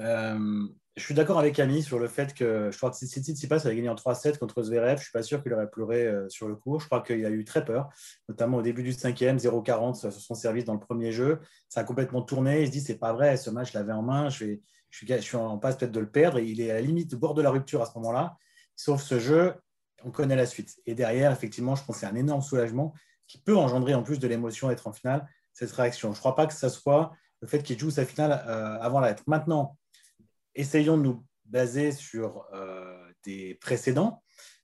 [0.00, 0.66] Euh,
[0.96, 3.74] je suis d'accord avec Camille sur le fait que je crois que si Tsitsipas avait
[3.74, 6.46] gagné en 3-7 contre Zverev, je ne suis pas sûr qu'il aurait pleuré euh, sur
[6.46, 6.80] le cours.
[6.80, 7.88] Je crois qu'il a eu très peur,
[8.28, 11.40] notamment au début du cinquième, 0-40 sur son service dans le premier jeu.
[11.68, 12.62] Ça a complètement tourné.
[12.62, 14.28] Il se dit c'est pas vrai, ce match, je l'avais en main.
[14.28, 14.56] Je,
[14.90, 16.38] suis, en passe peut-être de le perdre.
[16.38, 18.36] Et il est à la limite au bord de la rupture à ce moment-là.
[18.76, 19.54] Sauf ce jeu,
[20.04, 20.76] on connaît la suite.
[20.86, 22.94] Et derrière, effectivement, je pense que c'est un énorme soulagement
[23.26, 26.12] qui peut engendrer en plus de l'émotion d'être en finale cette réaction.
[26.12, 29.00] Je ne crois pas que ce soit le fait qu'il joue sa finale euh, avant
[29.00, 29.24] lettre.
[29.26, 29.76] Maintenant,
[30.54, 34.22] essayons de nous baser sur euh, des précédents.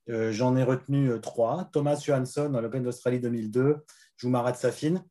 [0.09, 1.69] Euh, j'en ai retenu euh, trois.
[1.71, 3.77] Thomas Johansson dans l'Open d'Australie 2002,
[4.17, 5.03] joue Marat Safin,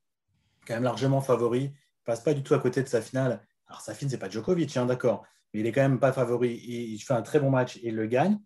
[0.67, 1.73] quand même largement favori.
[1.73, 3.47] Il passe pas du tout à côté de sa finale.
[3.67, 6.61] Alors Safin, c'est pas Djokovic, hein, d'accord, mais il est quand même pas favori.
[6.65, 8.39] Il fait un très bon match et il le gagne.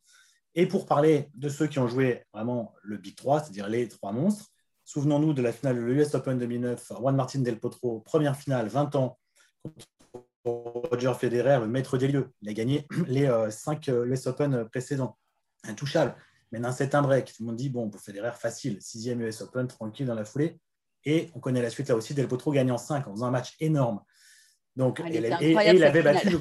[0.55, 4.13] Et pour parler de ceux qui ont joué vraiment le Big 3, c'est-à-dire les trois
[4.13, 4.53] monstres,
[4.85, 8.95] souvenons-nous de la finale de l'US Open 2009, Juan Martin Del Potro, première finale, 20
[8.95, 9.19] ans,
[10.45, 12.33] Roger Federer, le maître des lieux.
[12.43, 15.17] Il a gagné les euh, cinq euh, US Open précédents.
[15.65, 16.15] Intouchable.
[16.53, 17.33] Mais dans cet un break.
[17.33, 18.79] Tout le monde dit, bon, pour Federer, facile.
[18.81, 20.59] Sixième US Open, tranquille dans la foulée.
[21.05, 22.15] Et on connaît la suite là aussi.
[22.15, 24.01] Del Potro gagne en 5 en faisant un match énorme.
[24.77, 26.37] Donc, et, il avait battu,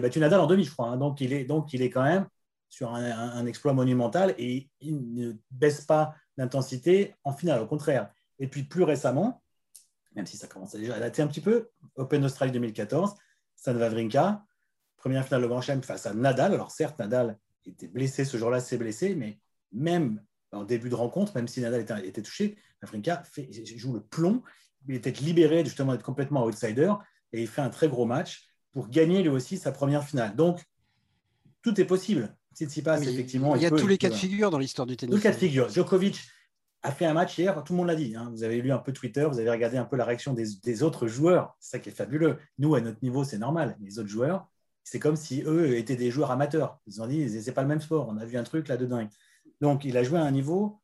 [0.00, 0.88] battu Nadal en demi, je crois.
[0.88, 0.96] Hein.
[0.96, 2.26] donc, il est, donc, il est quand même
[2.68, 8.10] sur un, exploit monumental et il ne baisse pas d'intensité en finale, au contraire.
[8.38, 9.41] Et puis, plus récemment,
[10.14, 11.68] même si ça commence déjà à dater un petit peu.
[11.96, 13.14] Open Australie 2014,
[13.56, 14.44] Stan Wawrinka,
[14.96, 16.54] première finale de Grand Chelem face à Nadal.
[16.54, 19.38] Alors certes, Nadal était blessé ce jour-là, s'est blessé, mais
[19.72, 20.22] même
[20.52, 23.22] en début de rencontre, même si Nadal était, touché, Wawrinka
[23.76, 24.42] joue le plomb.
[24.88, 26.92] Il était libéré justement d'être complètement outsider
[27.32, 30.34] et il fait un très gros match pour gagner lui aussi sa première finale.
[30.34, 30.60] Donc,
[31.62, 32.36] tout est possible.
[32.84, 33.54] passe effectivement.
[33.54, 35.12] Il y a tous les cas de figure dans l'histoire du tennis.
[35.12, 35.68] Tous les cas de figure.
[35.70, 36.20] Djokovic
[36.82, 38.14] a fait un match hier, tout le monde l'a dit.
[38.16, 38.28] Hein.
[38.32, 41.06] Vous avez lu un peu Twitter, vous avez regardé un peu la réaction des, autres
[41.06, 41.56] joueurs.
[41.60, 42.38] C'est ça qui est fabuleux.
[42.58, 43.76] Nous, à notre niveau, c'est normal.
[43.80, 44.48] Les autres joueurs,
[44.82, 46.80] c'est comme si eux étaient des joueurs amateurs.
[46.86, 48.08] Ils ont dit, c'est pas le même sport.
[48.08, 49.08] On a vu un truc là de dingue.
[49.60, 50.80] Donc, il a joué à un niveau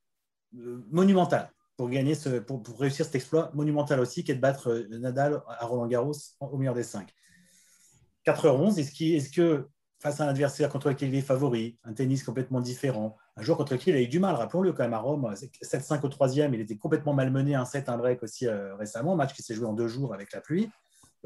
[0.56, 4.70] euh, monumental pour gagner ce, pour, réussir cet exploit monumental aussi, qui est de battre
[4.70, 7.12] euh, Nadal à Roland Garros au meilleur des cinq.
[8.24, 9.68] 4h11, est-ce, est-ce que
[10.00, 13.58] face à un adversaire contre lequel il est favori, un tennis complètement différent, un joueur
[13.58, 16.54] contre lequel il a eu du mal, rappelons-le quand même à Rome, 7-5 au troisième,
[16.54, 19.66] il était complètement malmené, un 7, un break aussi euh, récemment, match qui s'est joué
[19.66, 20.70] en deux jours avec la pluie.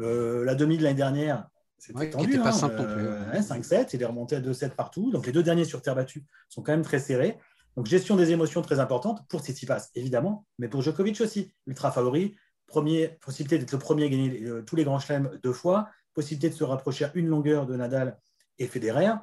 [0.00, 4.06] Euh, la demi de l'année dernière, c'était tendu, pas hein, simple 5-7, euh, il est
[4.06, 6.98] remonté à 2-7 partout, donc les deux derniers sur terre battue sont quand même très
[6.98, 7.38] serrés.
[7.76, 12.36] Donc gestion des émotions très importante pour Tsitsipas, évidemment, mais pour Djokovic aussi, ultra favori,
[12.66, 16.54] premier, possibilité d'être le premier à gagner tous les grands chelems deux fois, possibilité de
[16.54, 18.18] se rapprocher à une longueur de Nadal
[18.62, 19.14] et Federer,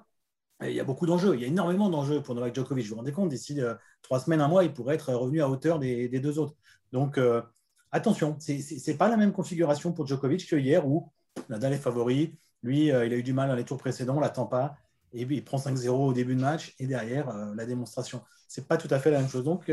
[0.62, 1.36] il y a beaucoup d'enjeux.
[1.36, 2.86] Il y a énormément d'enjeux pour Novak Djokovic.
[2.86, 5.50] Vous vous rendez compte, d'ici euh, trois semaines, un mois, il pourrait être revenu à
[5.50, 6.56] hauteur des, deux autres.
[6.92, 7.42] Donc, euh,
[7.92, 11.10] attention, ce n'est pas la même configuration pour Djokovic que hier où
[11.50, 12.38] Nadal est favori.
[12.62, 14.76] Lui, euh, il a eu du mal dans les tours précédents, on l'attend pas.
[15.14, 18.22] Et puis, il prend 5-0 au début de match et derrière, la démonstration.
[18.48, 19.44] Ce n'est pas tout à fait la même chose.
[19.44, 19.72] Donc,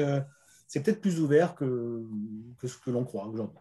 [0.66, 2.06] c'est peut-être plus ouvert que
[2.64, 3.58] ce que l'on croit aujourd'hui.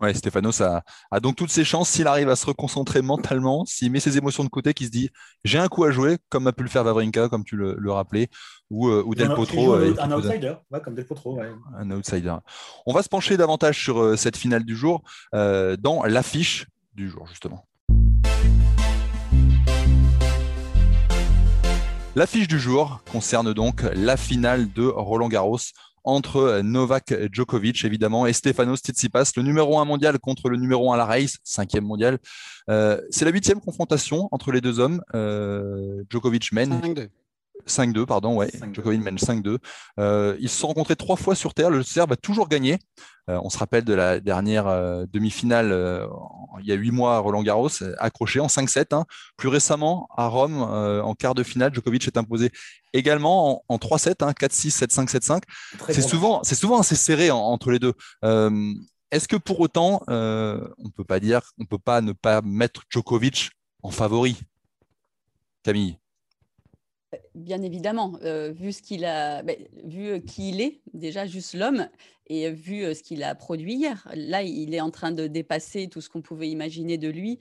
[0.00, 3.92] Ouais, Stéphano a, a, donc toutes ses chances s'il arrive à se reconcentrer mentalement, s'il
[3.92, 5.10] met ses émotions de côté, qu'il se dit
[5.44, 8.28] j'ai un coup à jouer, comme a pu le faire Vavrinka, comme tu le, rappelais,
[8.70, 9.74] ou, euh, ou Del Potro.
[9.74, 11.38] Euh, un, outsider, comme Del Potro.
[11.76, 12.36] Un outsider.
[12.86, 17.26] On va se pencher davantage sur euh, cette finale du jour dans l'affiche du jour,
[17.26, 17.66] justement.
[22.16, 25.58] L'affiche du jour concerne donc la finale de Roland Garros
[26.04, 30.92] entre euh, Novak Djokovic, évidemment, et Stefanos Tsitsipas, le numéro 1 mondial contre le numéro
[30.92, 32.18] 1 à la race, cinquième mondial.
[32.68, 35.02] Euh, c'est la huitième confrontation entre les deux hommes.
[35.14, 36.80] Euh, Djokovic mène.
[36.80, 37.08] 5-2,
[38.06, 38.50] pardon, ouais.
[38.72, 39.58] Djokovic mène 5-2.
[39.98, 41.70] Euh, ils se sont rencontrés trois fois sur Terre.
[41.70, 42.78] Le Serbe a toujours gagné.
[43.28, 45.68] Euh, on se rappelle de la dernière euh, demi-finale,
[46.60, 47.68] il y a huit mois à Roland Garros,
[47.98, 48.94] accroché en 5-7.
[48.94, 49.04] Hein.
[49.36, 52.50] Plus récemment, à Rome, en quart de finale, Djokovic est imposé
[52.92, 55.42] également en, 3-7, 4-6, 7-5, 7-5.
[55.88, 57.94] C'est souvent, c'est souvent assez serré entre les deux.
[59.10, 63.50] Est-ce que pour autant, on peut pas dire, on peut pas ne pas mettre Djokovic
[63.82, 64.36] en favori,
[65.62, 65.96] Camille?
[67.34, 71.88] Bien évidemment, euh, vu ce qu'il a, ben, vu qui il est, déjà juste l'homme,
[72.30, 76.00] et vu ce qu'il a produit hier, là, il est en train de dépasser tout
[76.00, 77.40] ce qu'on pouvait imaginer de lui,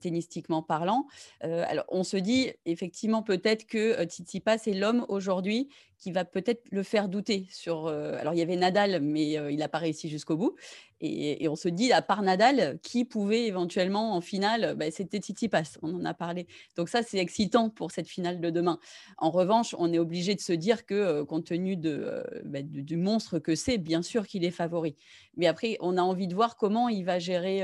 [0.00, 1.06] tennistiquement parlant.
[1.40, 6.84] alors, on se dit effectivement peut-être que Tsitsipas est l'homme aujourd'hui qui va peut-être le
[6.84, 7.88] faire douter sur.
[7.88, 10.54] alors, il y avait Nadal, mais il n'a pas réussi jusqu'au bout.
[11.00, 15.78] Et, on se dit, à part Nadal, qui pouvait éventuellement en finale ben, C'était Tsitsipas,
[15.82, 16.46] on en a parlé.
[16.76, 18.80] Donc ça, c'est excitant pour cette finale de demain.
[19.16, 23.54] En revanche, on est obligé de se dire que, compte tenu ben, du monstre que
[23.54, 24.94] c'est, bien sûr qu'il est favori.
[25.36, 27.58] Mais après, on a envie de voir comment il va gérer.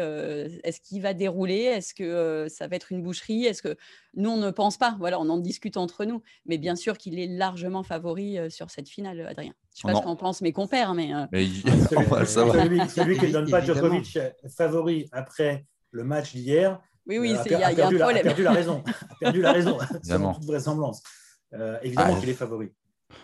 [0.64, 3.76] Est-ce qu'il va dérouler Est-ce que ça va être une boucherie Est-ce que
[4.14, 6.22] nous, on ne pense pas Voilà, on en discute entre nous.
[6.46, 9.52] Mais bien sûr qu'il est largement favori sur cette finale, Adrien.
[9.74, 11.10] Je ne sais pas ce qu'en pensent mes compères, mais.
[11.30, 11.46] mais
[12.26, 14.18] celui, qui ne donne pas Djokovic
[14.56, 16.80] favori après le match d'hier.
[17.06, 18.16] Oui, oui, il y, a, un problème.
[18.16, 18.82] A perdu la raison.
[18.86, 21.02] a perdu la raison, toute vraisemblance.
[21.82, 22.72] évidemment ah, qu'il est favori.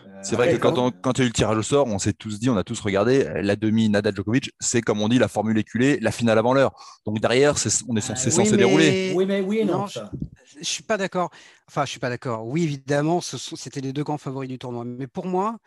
[0.06, 1.86] Euh, c'est vrai que quand, on, quand il y a eu le tirage au sort,
[1.86, 5.08] on s'est tous dit, on a tous regardé, la demi Nadal Djokovic, c'est comme on
[5.08, 6.72] dit la formule éculée, la finale avant l'heure.
[7.06, 7.54] Donc derrière,
[7.88, 9.12] on est censé, oui, dérouler.
[9.14, 9.86] Oui, mais oui et non.
[9.86, 10.00] je,
[10.58, 11.30] ne suis pas d'accord.
[11.68, 12.46] Enfin, je suis pas d'accord.
[12.46, 14.84] Oui, évidemment, c'était les deux grands favoris du tournoi.
[14.84, 15.58] Mais pour moi,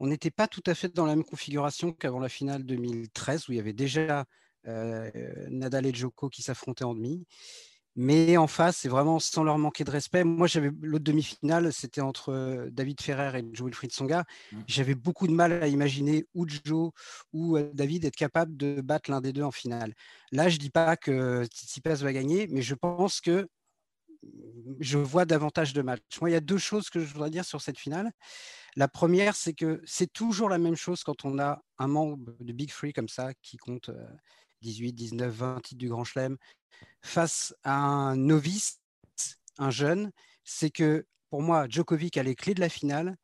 [0.00, 3.52] on n'était pas tout à fait dans la même configuration qu'avant la finale 2013, où
[3.52, 4.24] il y avait déjà
[4.66, 5.10] euh,
[5.50, 7.24] Nadal et Djoko qui s'affrontaient en demi.
[8.00, 10.22] Mais en face, c'est vraiment sans leur manquer de respect.
[10.22, 14.22] Moi, j'avais l'autre demi-finale, c'était entre David Ferrer et Joe Wilfried Songa.
[14.52, 14.60] Mmh.
[14.68, 16.92] J'avais beaucoup de mal à imaginer ou Joe
[17.32, 19.94] ou David être capable de battre l'un des deux en finale.
[20.30, 23.48] Là, je dis pas que Tsitsipas va gagner, mais je pense que
[24.78, 26.20] je vois davantage de matchs.
[26.20, 28.12] Moi, il y a deux choses que je voudrais dire sur cette finale.
[28.76, 32.52] La première, c'est que c'est toujours la même chose quand on a un membre de
[32.52, 33.90] Big Free comme ça qui compte
[34.62, 36.36] 18, 19, 20 titres du Grand Chelem,
[37.02, 38.80] face à un novice,
[39.58, 40.10] un jeune,
[40.44, 43.16] c'est que pour moi, Djokovic a les clés de la finale,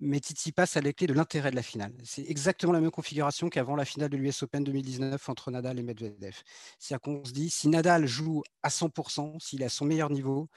[0.00, 1.94] mais Tsitsipas a les clés de l'intérêt de la finale.
[2.04, 5.82] C'est exactement la même configuration qu'avant la finale de l'US Open 2019 entre Nadal et
[5.82, 6.36] Medvedev.
[6.78, 10.48] C'est-à-dire qu'on se dit, si Nadal joue à 100%, s'il est à son meilleur niveau,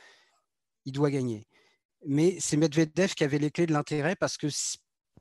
[0.85, 1.47] il doit gagner.
[2.05, 4.47] Mais c'est Medvedev qui avait les clés de l'intérêt parce que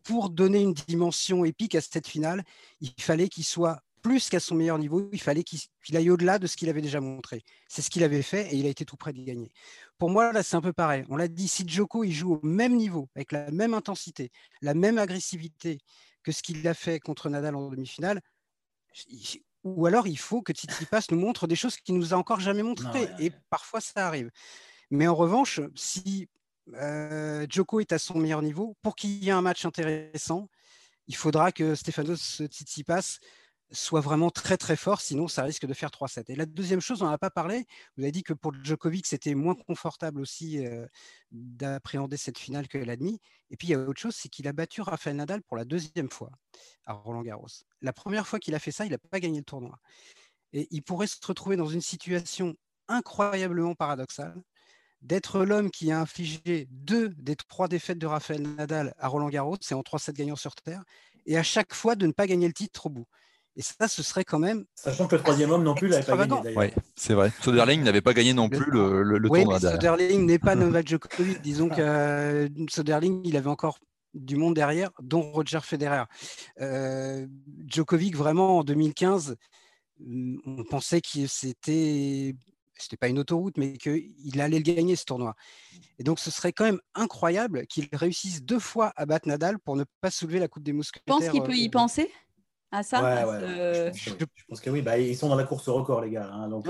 [0.02, 2.44] pour donner une dimension épique à cette finale,
[2.80, 6.46] il fallait qu'il soit plus qu'à son meilleur niveau, il fallait qu'il aille au-delà de
[6.46, 7.42] ce qu'il avait déjà montré.
[7.66, 9.50] C'est ce qu'il avait fait et il a été tout près de gagner.
[9.98, 11.04] Pour moi, là, c'est un peu pareil.
[11.08, 14.30] On l'a dit, si Joko il joue au même niveau, avec la même intensité,
[14.62, 15.78] la même agressivité
[16.22, 18.20] que ce qu'il a fait contre Nadal en demi-finale,
[19.64, 22.62] ou alors il faut que Tsitsipas nous montre des choses qu'il nous a encore jamais
[22.62, 23.08] montrées.
[23.18, 24.30] Et parfois, ça arrive.
[24.88, 26.28] Mais en revanche, si
[26.74, 30.48] euh, Joko est à son meilleur niveau, pour qu'il y ait un match intéressant,
[31.08, 33.18] il faudra que Stefanos Tsitsipas
[33.72, 36.24] soit vraiment très très fort, sinon ça risque de faire 3-7.
[36.28, 37.64] Et la deuxième chose, on n'en a pas parlé,
[37.96, 40.86] vous avez dit que pour Djokovic, c'était moins confortable aussi euh,
[41.32, 43.20] d'appréhender cette finale que l'admi.
[43.50, 45.64] Et puis il y a autre chose, c'est qu'il a battu Rafael Nadal pour la
[45.64, 46.30] deuxième fois
[46.84, 47.48] à Roland Garros.
[47.82, 49.78] La première fois qu'il a fait ça, il n'a pas gagné le tournoi.
[50.52, 52.54] Et il pourrait se retrouver dans une situation
[52.88, 54.40] incroyablement paradoxale
[55.02, 59.56] d'être l'homme qui a infligé deux des trois défaites de Rafael Nadal à Roland Garros,
[59.60, 60.82] c'est en 3-7 gagnants sur Terre,
[61.26, 63.06] et à chaque fois de ne pas gagner le titre au bout.
[63.56, 64.64] Et ça, ce serait quand même.
[64.74, 66.54] Sachant que le troisième homme non plus l'avait pas gagné.
[66.56, 67.32] Oui, c'est vrai.
[67.40, 69.60] Soderling n'avait pas gagné non plus le, le, oui, tournoi.
[69.60, 71.40] Soderling n'est pas Novak Djokovic.
[71.40, 73.78] Disons que euh, Soderling, il avait encore
[74.12, 76.04] du monde derrière, dont Roger Federer.
[76.60, 77.26] Euh,
[77.66, 79.36] Djokovic, vraiment, en 2015,
[80.00, 82.34] mm, on pensait que c'était
[82.78, 85.34] c'était pas une autoroute, mais qu'il allait le gagner ce tournoi.
[85.98, 89.76] Et donc, ce serait quand même incroyable qu'il réussisse deux fois à battre Nadal pour
[89.76, 91.02] ne pas soulever la Coupe des Mousquetaires.
[91.06, 92.10] Tu penses qu'il peut y euh, penser?
[92.76, 94.12] À ça je,
[94.48, 96.30] pense que oui, bah, ils sont dans la course au record, les gars.
[96.32, 96.48] Hein.
[96.48, 96.66] Donc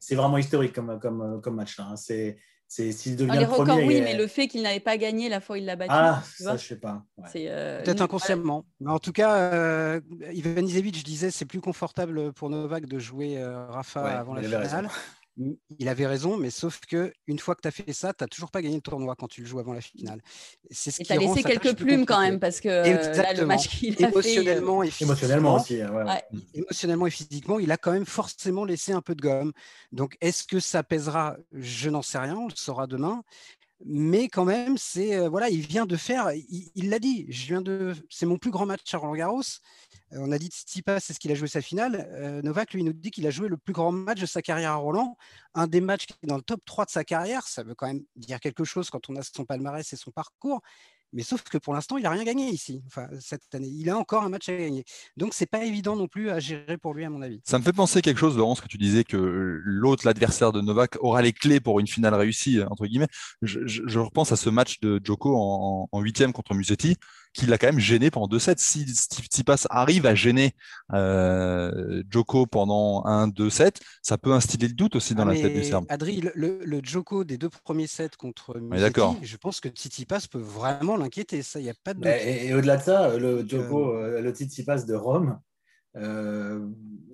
[0.00, 1.78] c'est vraiment historique comme, comme, comme match.
[1.78, 1.96] Là, hein.
[1.96, 2.36] C'est
[2.68, 5.58] s'il devient les records, oui, mais le fait qu'il n'avait pas gagné la fois où
[5.58, 5.92] il l'a battu.
[5.94, 7.02] Ah, ça, je sais pas.
[7.36, 8.64] Euh, Peut-être inconsciemment.
[8.80, 10.00] Mais en tout cas, euh,
[10.32, 14.42] Ivan Isevic, je disais, c'est plus confortable pour Novak de jouer euh, Rafa avant la
[14.42, 14.88] finale
[15.78, 18.28] il avait raison, mais sauf que une fois que tu as fait ça, tu n'as
[18.28, 20.22] toujours pas gagné le tournoi quand tu le joues avant la finale.
[20.70, 23.68] C'est ce et tu as laissé quelques plumes quand même, parce que là, le match
[23.68, 24.88] qu'il a émotionnellement fait.
[24.88, 25.82] Et émotionnellement aussi.
[25.82, 29.52] Ouais, Émotionnellement et physiquement, il a quand même forcément laissé un peu de gomme.
[29.92, 31.36] Donc, est-ce que ça pèsera?
[31.52, 33.22] Je n'en sais rien, on le saura demain.
[33.84, 37.94] mais quand même, c'est voilà, il vient de faire, il l'a dit, je viens de,
[38.08, 39.42] c'est mon plus grand match à Roland Garros.
[40.12, 42.40] On a dit Tsitsipas, c'est ce qu'il a joué sa finale.
[42.44, 44.76] Novak lui nous dit qu'il a joué le plus grand match de sa carrière à
[44.76, 45.16] Roland,
[45.54, 47.46] un des matchs qui est dans le top 3 de sa carrière.
[47.46, 50.62] Ça veut quand même dire quelque chose quand on a son palmarès et son parcours.
[51.12, 52.82] Mais sauf que pour l'instant, il n'a rien gagné ici.
[53.20, 54.84] Cette année, il a encore un match à gagner.
[55.16, 57.40] Donc, c'est pas évident non plus à gérer pour lui, à mon avis.
[57.44, 60.96] Ça me fait penser quelque chose, Laurence, que tu disais que l'autre, l'adversaire de Novak,
[61.00, 63.08] aura les clés pour une finale réussie, entre guillemets.
[63.40, 66.96] Je, repense à ce match de Djoko en huitième contre Musetti
[67.36, 68.54] qui l'a quand même gêné pendant deux sets.
[68.58, 70.52] Si Tsipas arrive à gêner
[70.92, 75.40] euh, Joko pendant un, deux sets, ça peut instiller le doute aussi dans ah, la
[75.40, 75.84] tête du Serbe.
[75.88, 80.40] Adri, le, le, Joko des deux premiers sets contre Musetti, je pense que Tsitsipas peut
[80.40, 81.42] vraiment l'inquiéter.
[81.42, 82.08] Ça, il y a pas de doute.
[82.08, 85.38] Et, au-delà de ça, le Joko, euh, le Tsitsipas de Rome.
[85.96, 86.66] Euh,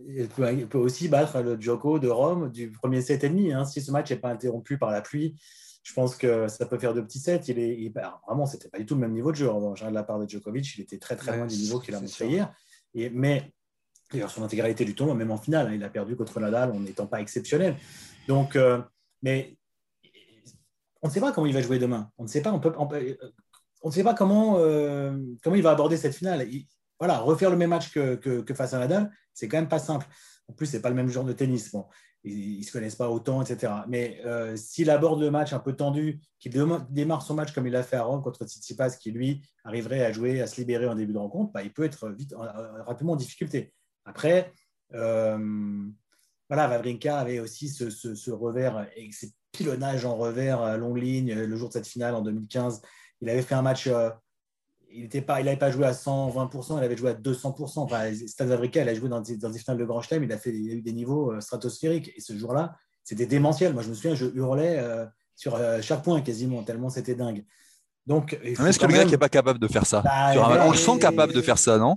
[0.08, 3.52] il, peut, aussi battre le Joko de Rome du premier set et demi.
[3.52, 5.37] Hein, si ce match n'est pas interrompu par la pluie,
[5.83, 7.42] je pense que ça peut faire de petits sets.
[7.49, 9.51] Il est, bah, vraiment, c'était pas du tout le même niveau de jeu.
[9.51, 11.95] En revanche, de la part de Djokovic, il était très très loin du niveau qu'il
[11.95, 12.55] a montré hier.
[12.95, 13.53] Et, mais
[14.12, 16.81] d'ailleurs, son intégralité du tournoi, même en finale, hein, il a perdu contre Nadal en
[16.81, 17.77] n'étant pas exceptionnel.
[18.29, 18.81] Donc, euh,
[19.23, 19.57] mais
[21.03, 22.11] on ne sait pas comment il va jouer demain.
[22.16, 22.53] On ne sait pas.
[22.53, 26.47] On peut, on, ne sait pas comment euh, comment il va aborder cette finale.
[27.01, 29.81] voilà, refaire le même match que, que, que face à Nadal, c'est quand même pas
[29.81, 30.07] simple.
[30.47, 31.73] En plus, c'est pas le même genre de tennis.
[31.73, 31.87] Bon,
[32.24, 33.72] ils ne se connaissent pas autant, etc.
[33.88, 36.52] Mais euh, s'il aborde le match un peu tendu, qu'il
[36.90, 40.12] démarre son match comme il l'a fait à Rome contre Tsitsipas, qui lui arriverait à
[40.12, 43.14] jouer, à se libérer en début de rencontre, bah, il peut être vite, euh, rapidement
[43.14, 43.72] en difficulté.
[44.04, 44.52] Après,
[44.94, 45.38] euh,
[46.48, 51.56] voilà, Vavrinka avait aussi ce, revers et ces pilonnages en revers à longue ligne le
[51.56, 52.82] jour de cette finale en 2015.
[53.20, 53.88] Il avait fait un match
[54.94, 57.81] il n'avait pas joué à 120%, il avait joué à 200%.
[57.81, 60.72] Enfin, Stade il a joué dans des, finales de Grand Chelem, il a, fait, il
[60.74, 62.12] eu des niveaux euh, stratosphériques.
[62.16, 63.72] Et ce jour-là, c'était démentiel.
[63.72, 67.44] Moi, je me souviens, je hurlais euh, sur euh, chaque point quasiment, tellement c'était dingue.
[68.07, 70.33] Donc, est-ce que le gars qui n'est pas capable de faire ça bah,
[70.67, 71.97] On le sent capable de faire ça, non?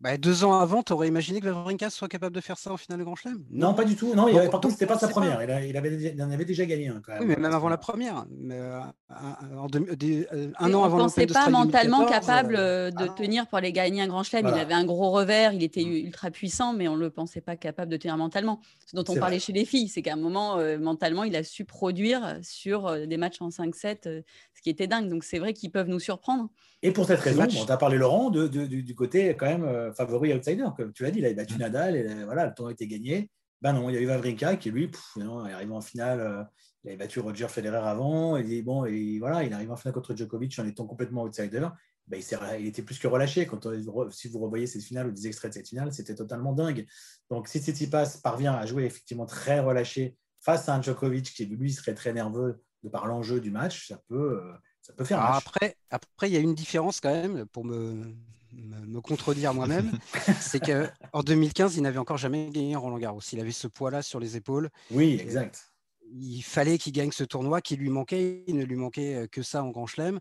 [0.00, 2.78] Bah, Deux ans avant, tu aurais imaginé que Vavrinka soit capable de faire ça en
[2.78, 3.44] finale de Grand Chelem?
[3.50, 4.14] Non, pas du tout.
[4.14, 5.42] Non, il avait, par contre, c'était pas sa première.
[5.42, 7.22] Il, avait, en avait déjà gagné un, quand même.
[7.22, 8.24] Oui, mais même avant la première.
[8.30, 10.94] Mais, euh, un, euh, an avant.
[10.94, 14.48] On ne pensait pas mentalement capable euh, de tenir pour aller gagner un Grand Chelem.
[14.48, 16.06] Il avait un gros revers, il était mm.
[16.06, 18.60] ultra puissant, mais on ne le pensait pas capable de tenir mentalement.
[18.86, 21.66] Ce dont on parlait chez les filles, c'est qu'à un moment, mentalement, il a su
[21.66, 24.22] produire sur des matchs en 5-7, ce
[24.62, 25.10] qui était dingue.
[25.10, 26.50] Donc c'est vrai qu'ils peuvent nous surprendre.
[26.82, 30.32] Et pour cette raison, on t'a parlé Laurent de, du côté quand même euh, favori
[30.32, 31.58] outsider, comme tu l'as dit, il a battu mm.
[31.58, 33.30] Nadal et euh, voilà, le tournoi était gagné.
[33.60, 36.20] Ben non, il y a eu Vavrinka qui lui, non, il est arrivé en finale,
[36.20, 36.44] euh,
[36.84, 40.14] il avait battu Roger Federer avant, et bon, et voilà, il arrive en finale contre
[40.14, 41.66] Djokovic en étant complètement outsider.
[42.06, 43.46] Ben, il, il, était plus que relâché.
[43.46, 43.68] Quand
[44.12, 46.86] si vous revoyez cette finale ou des extraits de cette finale, c'était totalement dingue.
[47.30, 51.72] Donc si Tsitsipas parvient à jouer effectivement très relâché face à un Djokovic qui lui
[51.72, 54.40] serait très nerveux de par l'enjeu du match, ça peut,
[54.88, 55.22] ça peut faire.
[55.22, 58.14] après, après, il y a une différence quand même pour me,
[58.52, 59.92] me, contredire moi-même.
[60.40, 63.20] c'est qu'en 2015, il n'avait encore jamais gagné Roland Garros.
[63.32, 64.70] Il avait ce poids-là sur les épaules.
[64.90, 65.72] Oui, exact.
[66.10, 68.44] Il fallait qu'il gagne ce tournoi qui lui manquait.
[68.46, 70.20] Il ne lui manquait euh, que ça en Grand Chelem.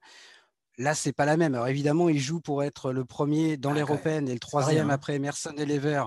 [0.78, 1.56] Là, c'est pas la même.
[1.56, 5.16] Alors évidemment, il joue pour être le premier dans ah, l'Européenne et le troisième après
[5.16, 6.04] Emerson et Lever.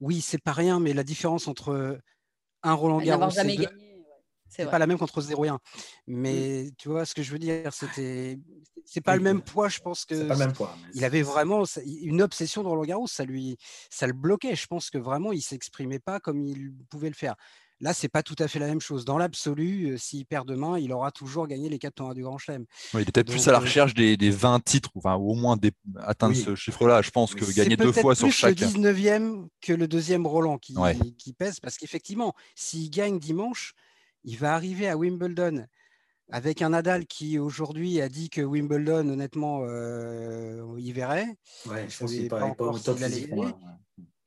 [0.00, 1.98] Oui, c'est pas rien, mais la différence entre
[2.62, 3.66] un Roland Garros et deux,
[4.48, 5.58] c'est pas la même contre 0 et 1.
[6.06, 8.38] Mais tu vois ce que je veux dire, c'était
[8.84, 11.64] c'est pas le même poids, je pense que pas le même poids, il avait vraiment
[11.84, 13.56] une obsession de Roland Garros, ça lui
[13.90, 17.34] ça le bloquait, je pense que vraiment il s'exprimait pas comme il pouvait le faire.
[17.80, 19.04] Là, c'est pas tout à fait la même chose.
[19.04, 22.38] Dans l'absolu, euh, s'il perd demain, il aura toujours gagné les 4 tournois du Grand
[22.38, 22.64] Chelem.
[22.94, 25.58] il était plus à la euh, recherche des, des 20 titres, enfin, au moins
[25.98, 27.02] atteindre ce chiffre-là.
[27.02, 28.58] Je pense que gagner deux fois sur chaque.
[28.58, 30.74] C'est le 19e que le deuxième Roland qui,
[31.18, 33.74] qui pèse, parce qu'effectivement, s'il gagne dimanche,
[34.24, 35.66] il va arriver à Wimbledon
[36.30, 41.36] avec un Nadal qui aujourd'hui a dit que Wimbledon, honnêtement, euh, il verrait.
[41.66, 42.98] Ouais, je pense qu'il pas, pas au top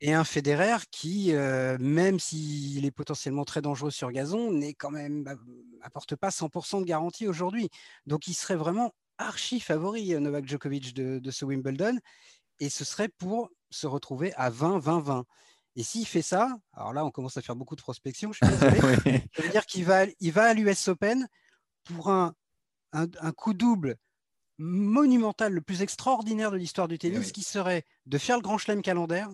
[0.00, 4.90] Et un Federer qui, euh, même s'il est potentiellement très dangereux sur gazon, n'est quand
[4.90, 5.34] même bah,
[5.82, 7.68] apporte pas 100% de garantie aujourd'hui.
[8.06, 11.98] Donc il serait vraiment archi favori euh, Novak Djokovic de, de, ce Wimbledon,
[12.60, 15.24] et ce serait pour se retrouver à 20-20-20.
[15.78, 18.56] Et s'il fait ça, alors là, on commence à faire beaucoup de prospection, je suis
[18.58, 19.22] désolé.
[19.36, 21.28] Ça veut dire qu'il va, il va à l'US Open
[21.84, 22.34] pour un,
[22.92, 23.94] un, coup double
[24.58, 28.82] monumental, le plus extraordinaire de l'histoire du tennis, qui serait de faire le Grand Chelem
[28.82, 29.28] calendaire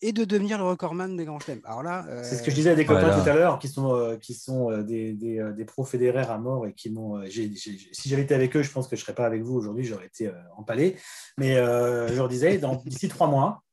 [0.00, 1.62] et de devenir le recordman des Grands Chelems.
[1.64, 3.68] Alors là, euh, c'est ce que je disais à des copains tout à l'heure, qui
[3.68, 7.24] sont, euh, qui sont euh, des, des, des, pros fédéraires à mort et qui m'ont.
[7.30, 9.84] si j'avais été avec eux, je pense que je ne serais pas avec vous aujourd'hui,
[9.84, 10.96] j'aurais été empalé.
[11.38, 13.63] Mais je leur disais, d'ici trois mois,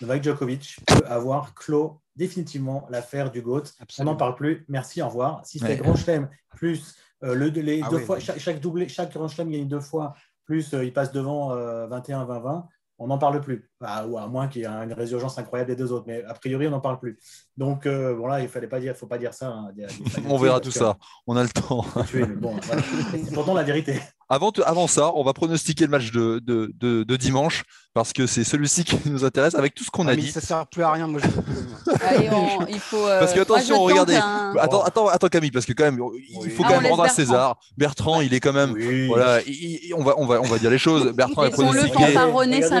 [0.00, 3.62] Novak Djokovic peut avoir clos définitivement l'affaire du GOAT.
[3.98, 4.64] On n'en parle plus.
[4.68, 5.40] Merci, au revoir.
[5.44, 5.76] Si c'est Ouais.
[5.76, 8.22] Grand Chelem, plus euh, le, les Ah deux oui, fois, oui.
[8.22, 11.54] chaque, chaque doublé, chaque Grand Chelem gagne deux fois, plus euh, il passe devant
[11.88, 12.66] 21-20-20,
[12.98, 13.70] on n'en parle plus.
[13.80, 16.32] Bah, ou à moins qu'il y ait une résurgence incroyable des deux autres, mais a
[16.34, 17.18] priori, on n'en parle plus.
[17.56, 19.48] Donc euh, bon, là, il fallait pas dire, faut pas dire ça.
[19.48, 19.70] hein.
[19.76, 20.96] Il y a- il fallait On verra tout ça.
[21.26, 21.82] On a le temps.
[21.82, 22.82] que- faut le tuer, mais bon, voilà.
[23.12, 24.00] C'est pourtant la vérité.
[24.28, 27.62] Avant, te- avant ça, on va pronostiquer le match de, de, de- de dimanche
[27.94, 30.30] parce que c'est celui-ci qui nous intéresse avec tout ce qu'on Ah, a mais dit.
[30.32, 31.06] ça sert plus à rien.
[31.06, 31.54] Moi, je veux plus.
[32.04, 33.06] Allez, on- il faut.
[33.06, 34.16] euh, Parce que attention, regardez.
[34.16, 35.98] un- Attends, attends, attends Camille, parce que quand même,
[36.44, 37.08] il faut Ah, quand on même rendre à.
[37.08, 37.56] César.
[37.78, 38.72] Bertrand, il est quand même.
[38.72, 39.06] Oui.
[39.06, 39.52] Voilà, il-
[39.84, 41.12] il- on, va, on, va, on va dire les choses.
[41.12, 42.12] Bertrand a pronostiqué,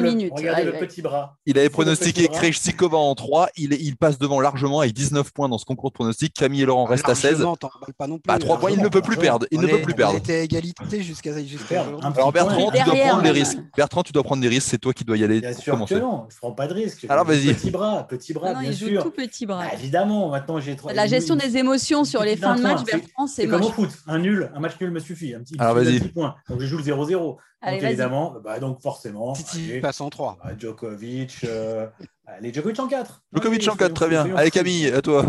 [0.10, 0.32] minutes.
[0.36, 1.36] Regardez Allez, le petit bras.
[1.46, 2.28] il avait pronostiqué.
[2.28, 3.48] Krejcikova en 3.
[3.56, 6.34] Il, passe devant largement avec 19 points dans ce concours de pronostics.
[6.34, 7.30] Camille et Laurent restent à 16.
[7.38, 8.26] Largement, t'en parles pas non plus.
[8.26, 9.46] Bah, 3 points, il ne peut plus perdre.
[9.50, 10.16] Il ne peut plus perdre.
[10.18, 12.00] était à égalité jusqu'à jusqu'à Alors.
[12.32, 13.58] Bertrand, tu dois prendre des risques.
[13.76, 14.68] Bertrand, tu dois prendre des risques.
[14.70, 15.94] C'est toi qui dois y aller Bien sûr commencer.
[15.96, 17.04] que non, je prends pas de risque.
[17.08, 17.52] Alors, vas-y.
[17.52, 19.02] Petit bras, petit bras, Non, non, bien il joue sûr.
[19.02, 19.64] tout petit bras.
[19.70, 20.92] Ah, évidemment, maintenant j'ai trois.
[20.92, 24.18] La gestion des émotions sur les fins de match, Bertrand, c'est comme au foot, un
[24.18, 25.34] nul, un match nul me suffit.
[25.34, 25.98] Un petit, Alors, un vas-y.
[26.00, 26.36] petit point.
[26.48, 27.36] Donc je joue le 0-0.
[27.62, 27.92] Allez, donc vas-y.
[27.92, 30.36] évidemment, bah, donc forcément, Titi passe en 3.
[30.44, 31.86] bah, Djokovic, euh,
[32.26, 33.22] allez, Djokovic en 4.
[33.32, 34.28] Djokovic en 4, très bien.
[34.36, 35.24] Allez Camille, à toi.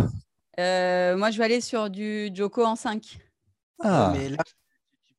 [0.60, 3.20] Euh, moi, je vais aller sur du Joko en 5.
[3.84, 4.54] Ah, Mais là, tu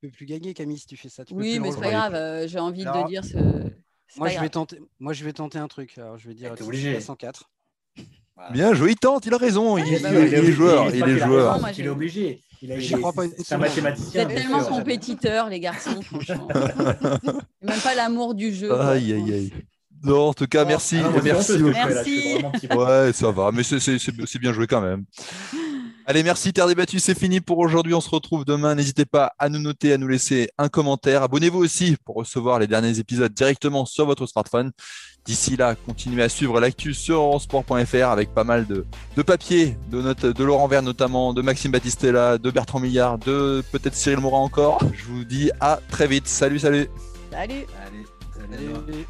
[0.00, 1.24] peux plus gagner, Camille, si tu fais ça.
[1.24, 2.14] Tu Oui, mais c'est pas grave.
[2.14, 3.36] euh, J'ai envie Alors, de dire ce.
[4.16, 5.98] Moi je, vais tenter, moi, je vais tenter un truc.
[5.98, 6.94] Alors, je vais dire obligé.
[6.94, 7.50] passe en 4.
[8.52, 9.76] bien joué, il tente, il a raison.
[9.76, 11.58] Il, Ouais, il- bah il est joueur, il est joueur.
[11.76, 12.40] Il est obligé.
[12.62, 14.24] J'y crois pas une C'est un mathématicien.
[14.24, 16.48] Vous êtes tellement compétiteurs, les garçons, franchement.
[17.62, 18.72] Même pas l'amour du jeu.
[18.80, 19.52] Aïe, aïe, aïe.
[20.02, 20.96] Non, en tout cas, merci.
[21.04, 21.58] Ah non, merci.
[21.58, 22.76] là.
[22.76, 25.04] Ouais, ça va, mais c'est- c'est c'est- c'est bien joué quand même.
[26.10, 27.92] Allez, merci Terre débattue, c'est fini pour aujourd'hui.
[27.92, 28.74] On se retrouve demain.
[28.74, 31.22] N'hésitez pas à nous noter, à nous laisser un commentaire.
[31.22, 34.70] Abonnez-vous aussi pour recevoir les derniers épisodes directement sur votre smartphone.
[35.26, 38.86] D'ici là, continuez à suivre l'actu sur eurosport.fr avec pas mal de,
[39.18, 43.62] de papiers, de, notes, de Laurent Vert notamment, de Maxime Battistella, de Bertrand Millard, de
[43.70, 44.80] peut-être Cyril Morin encore.
[44.94, 46.26] Je vous dis à très vite.
[46.26, 46.88] Salut, salut.
[47.30, 47.42] Salut.
[47.42, 47.66] Allez,
[48.34, 48.70] salut.
[48.88, 49.04] Allez.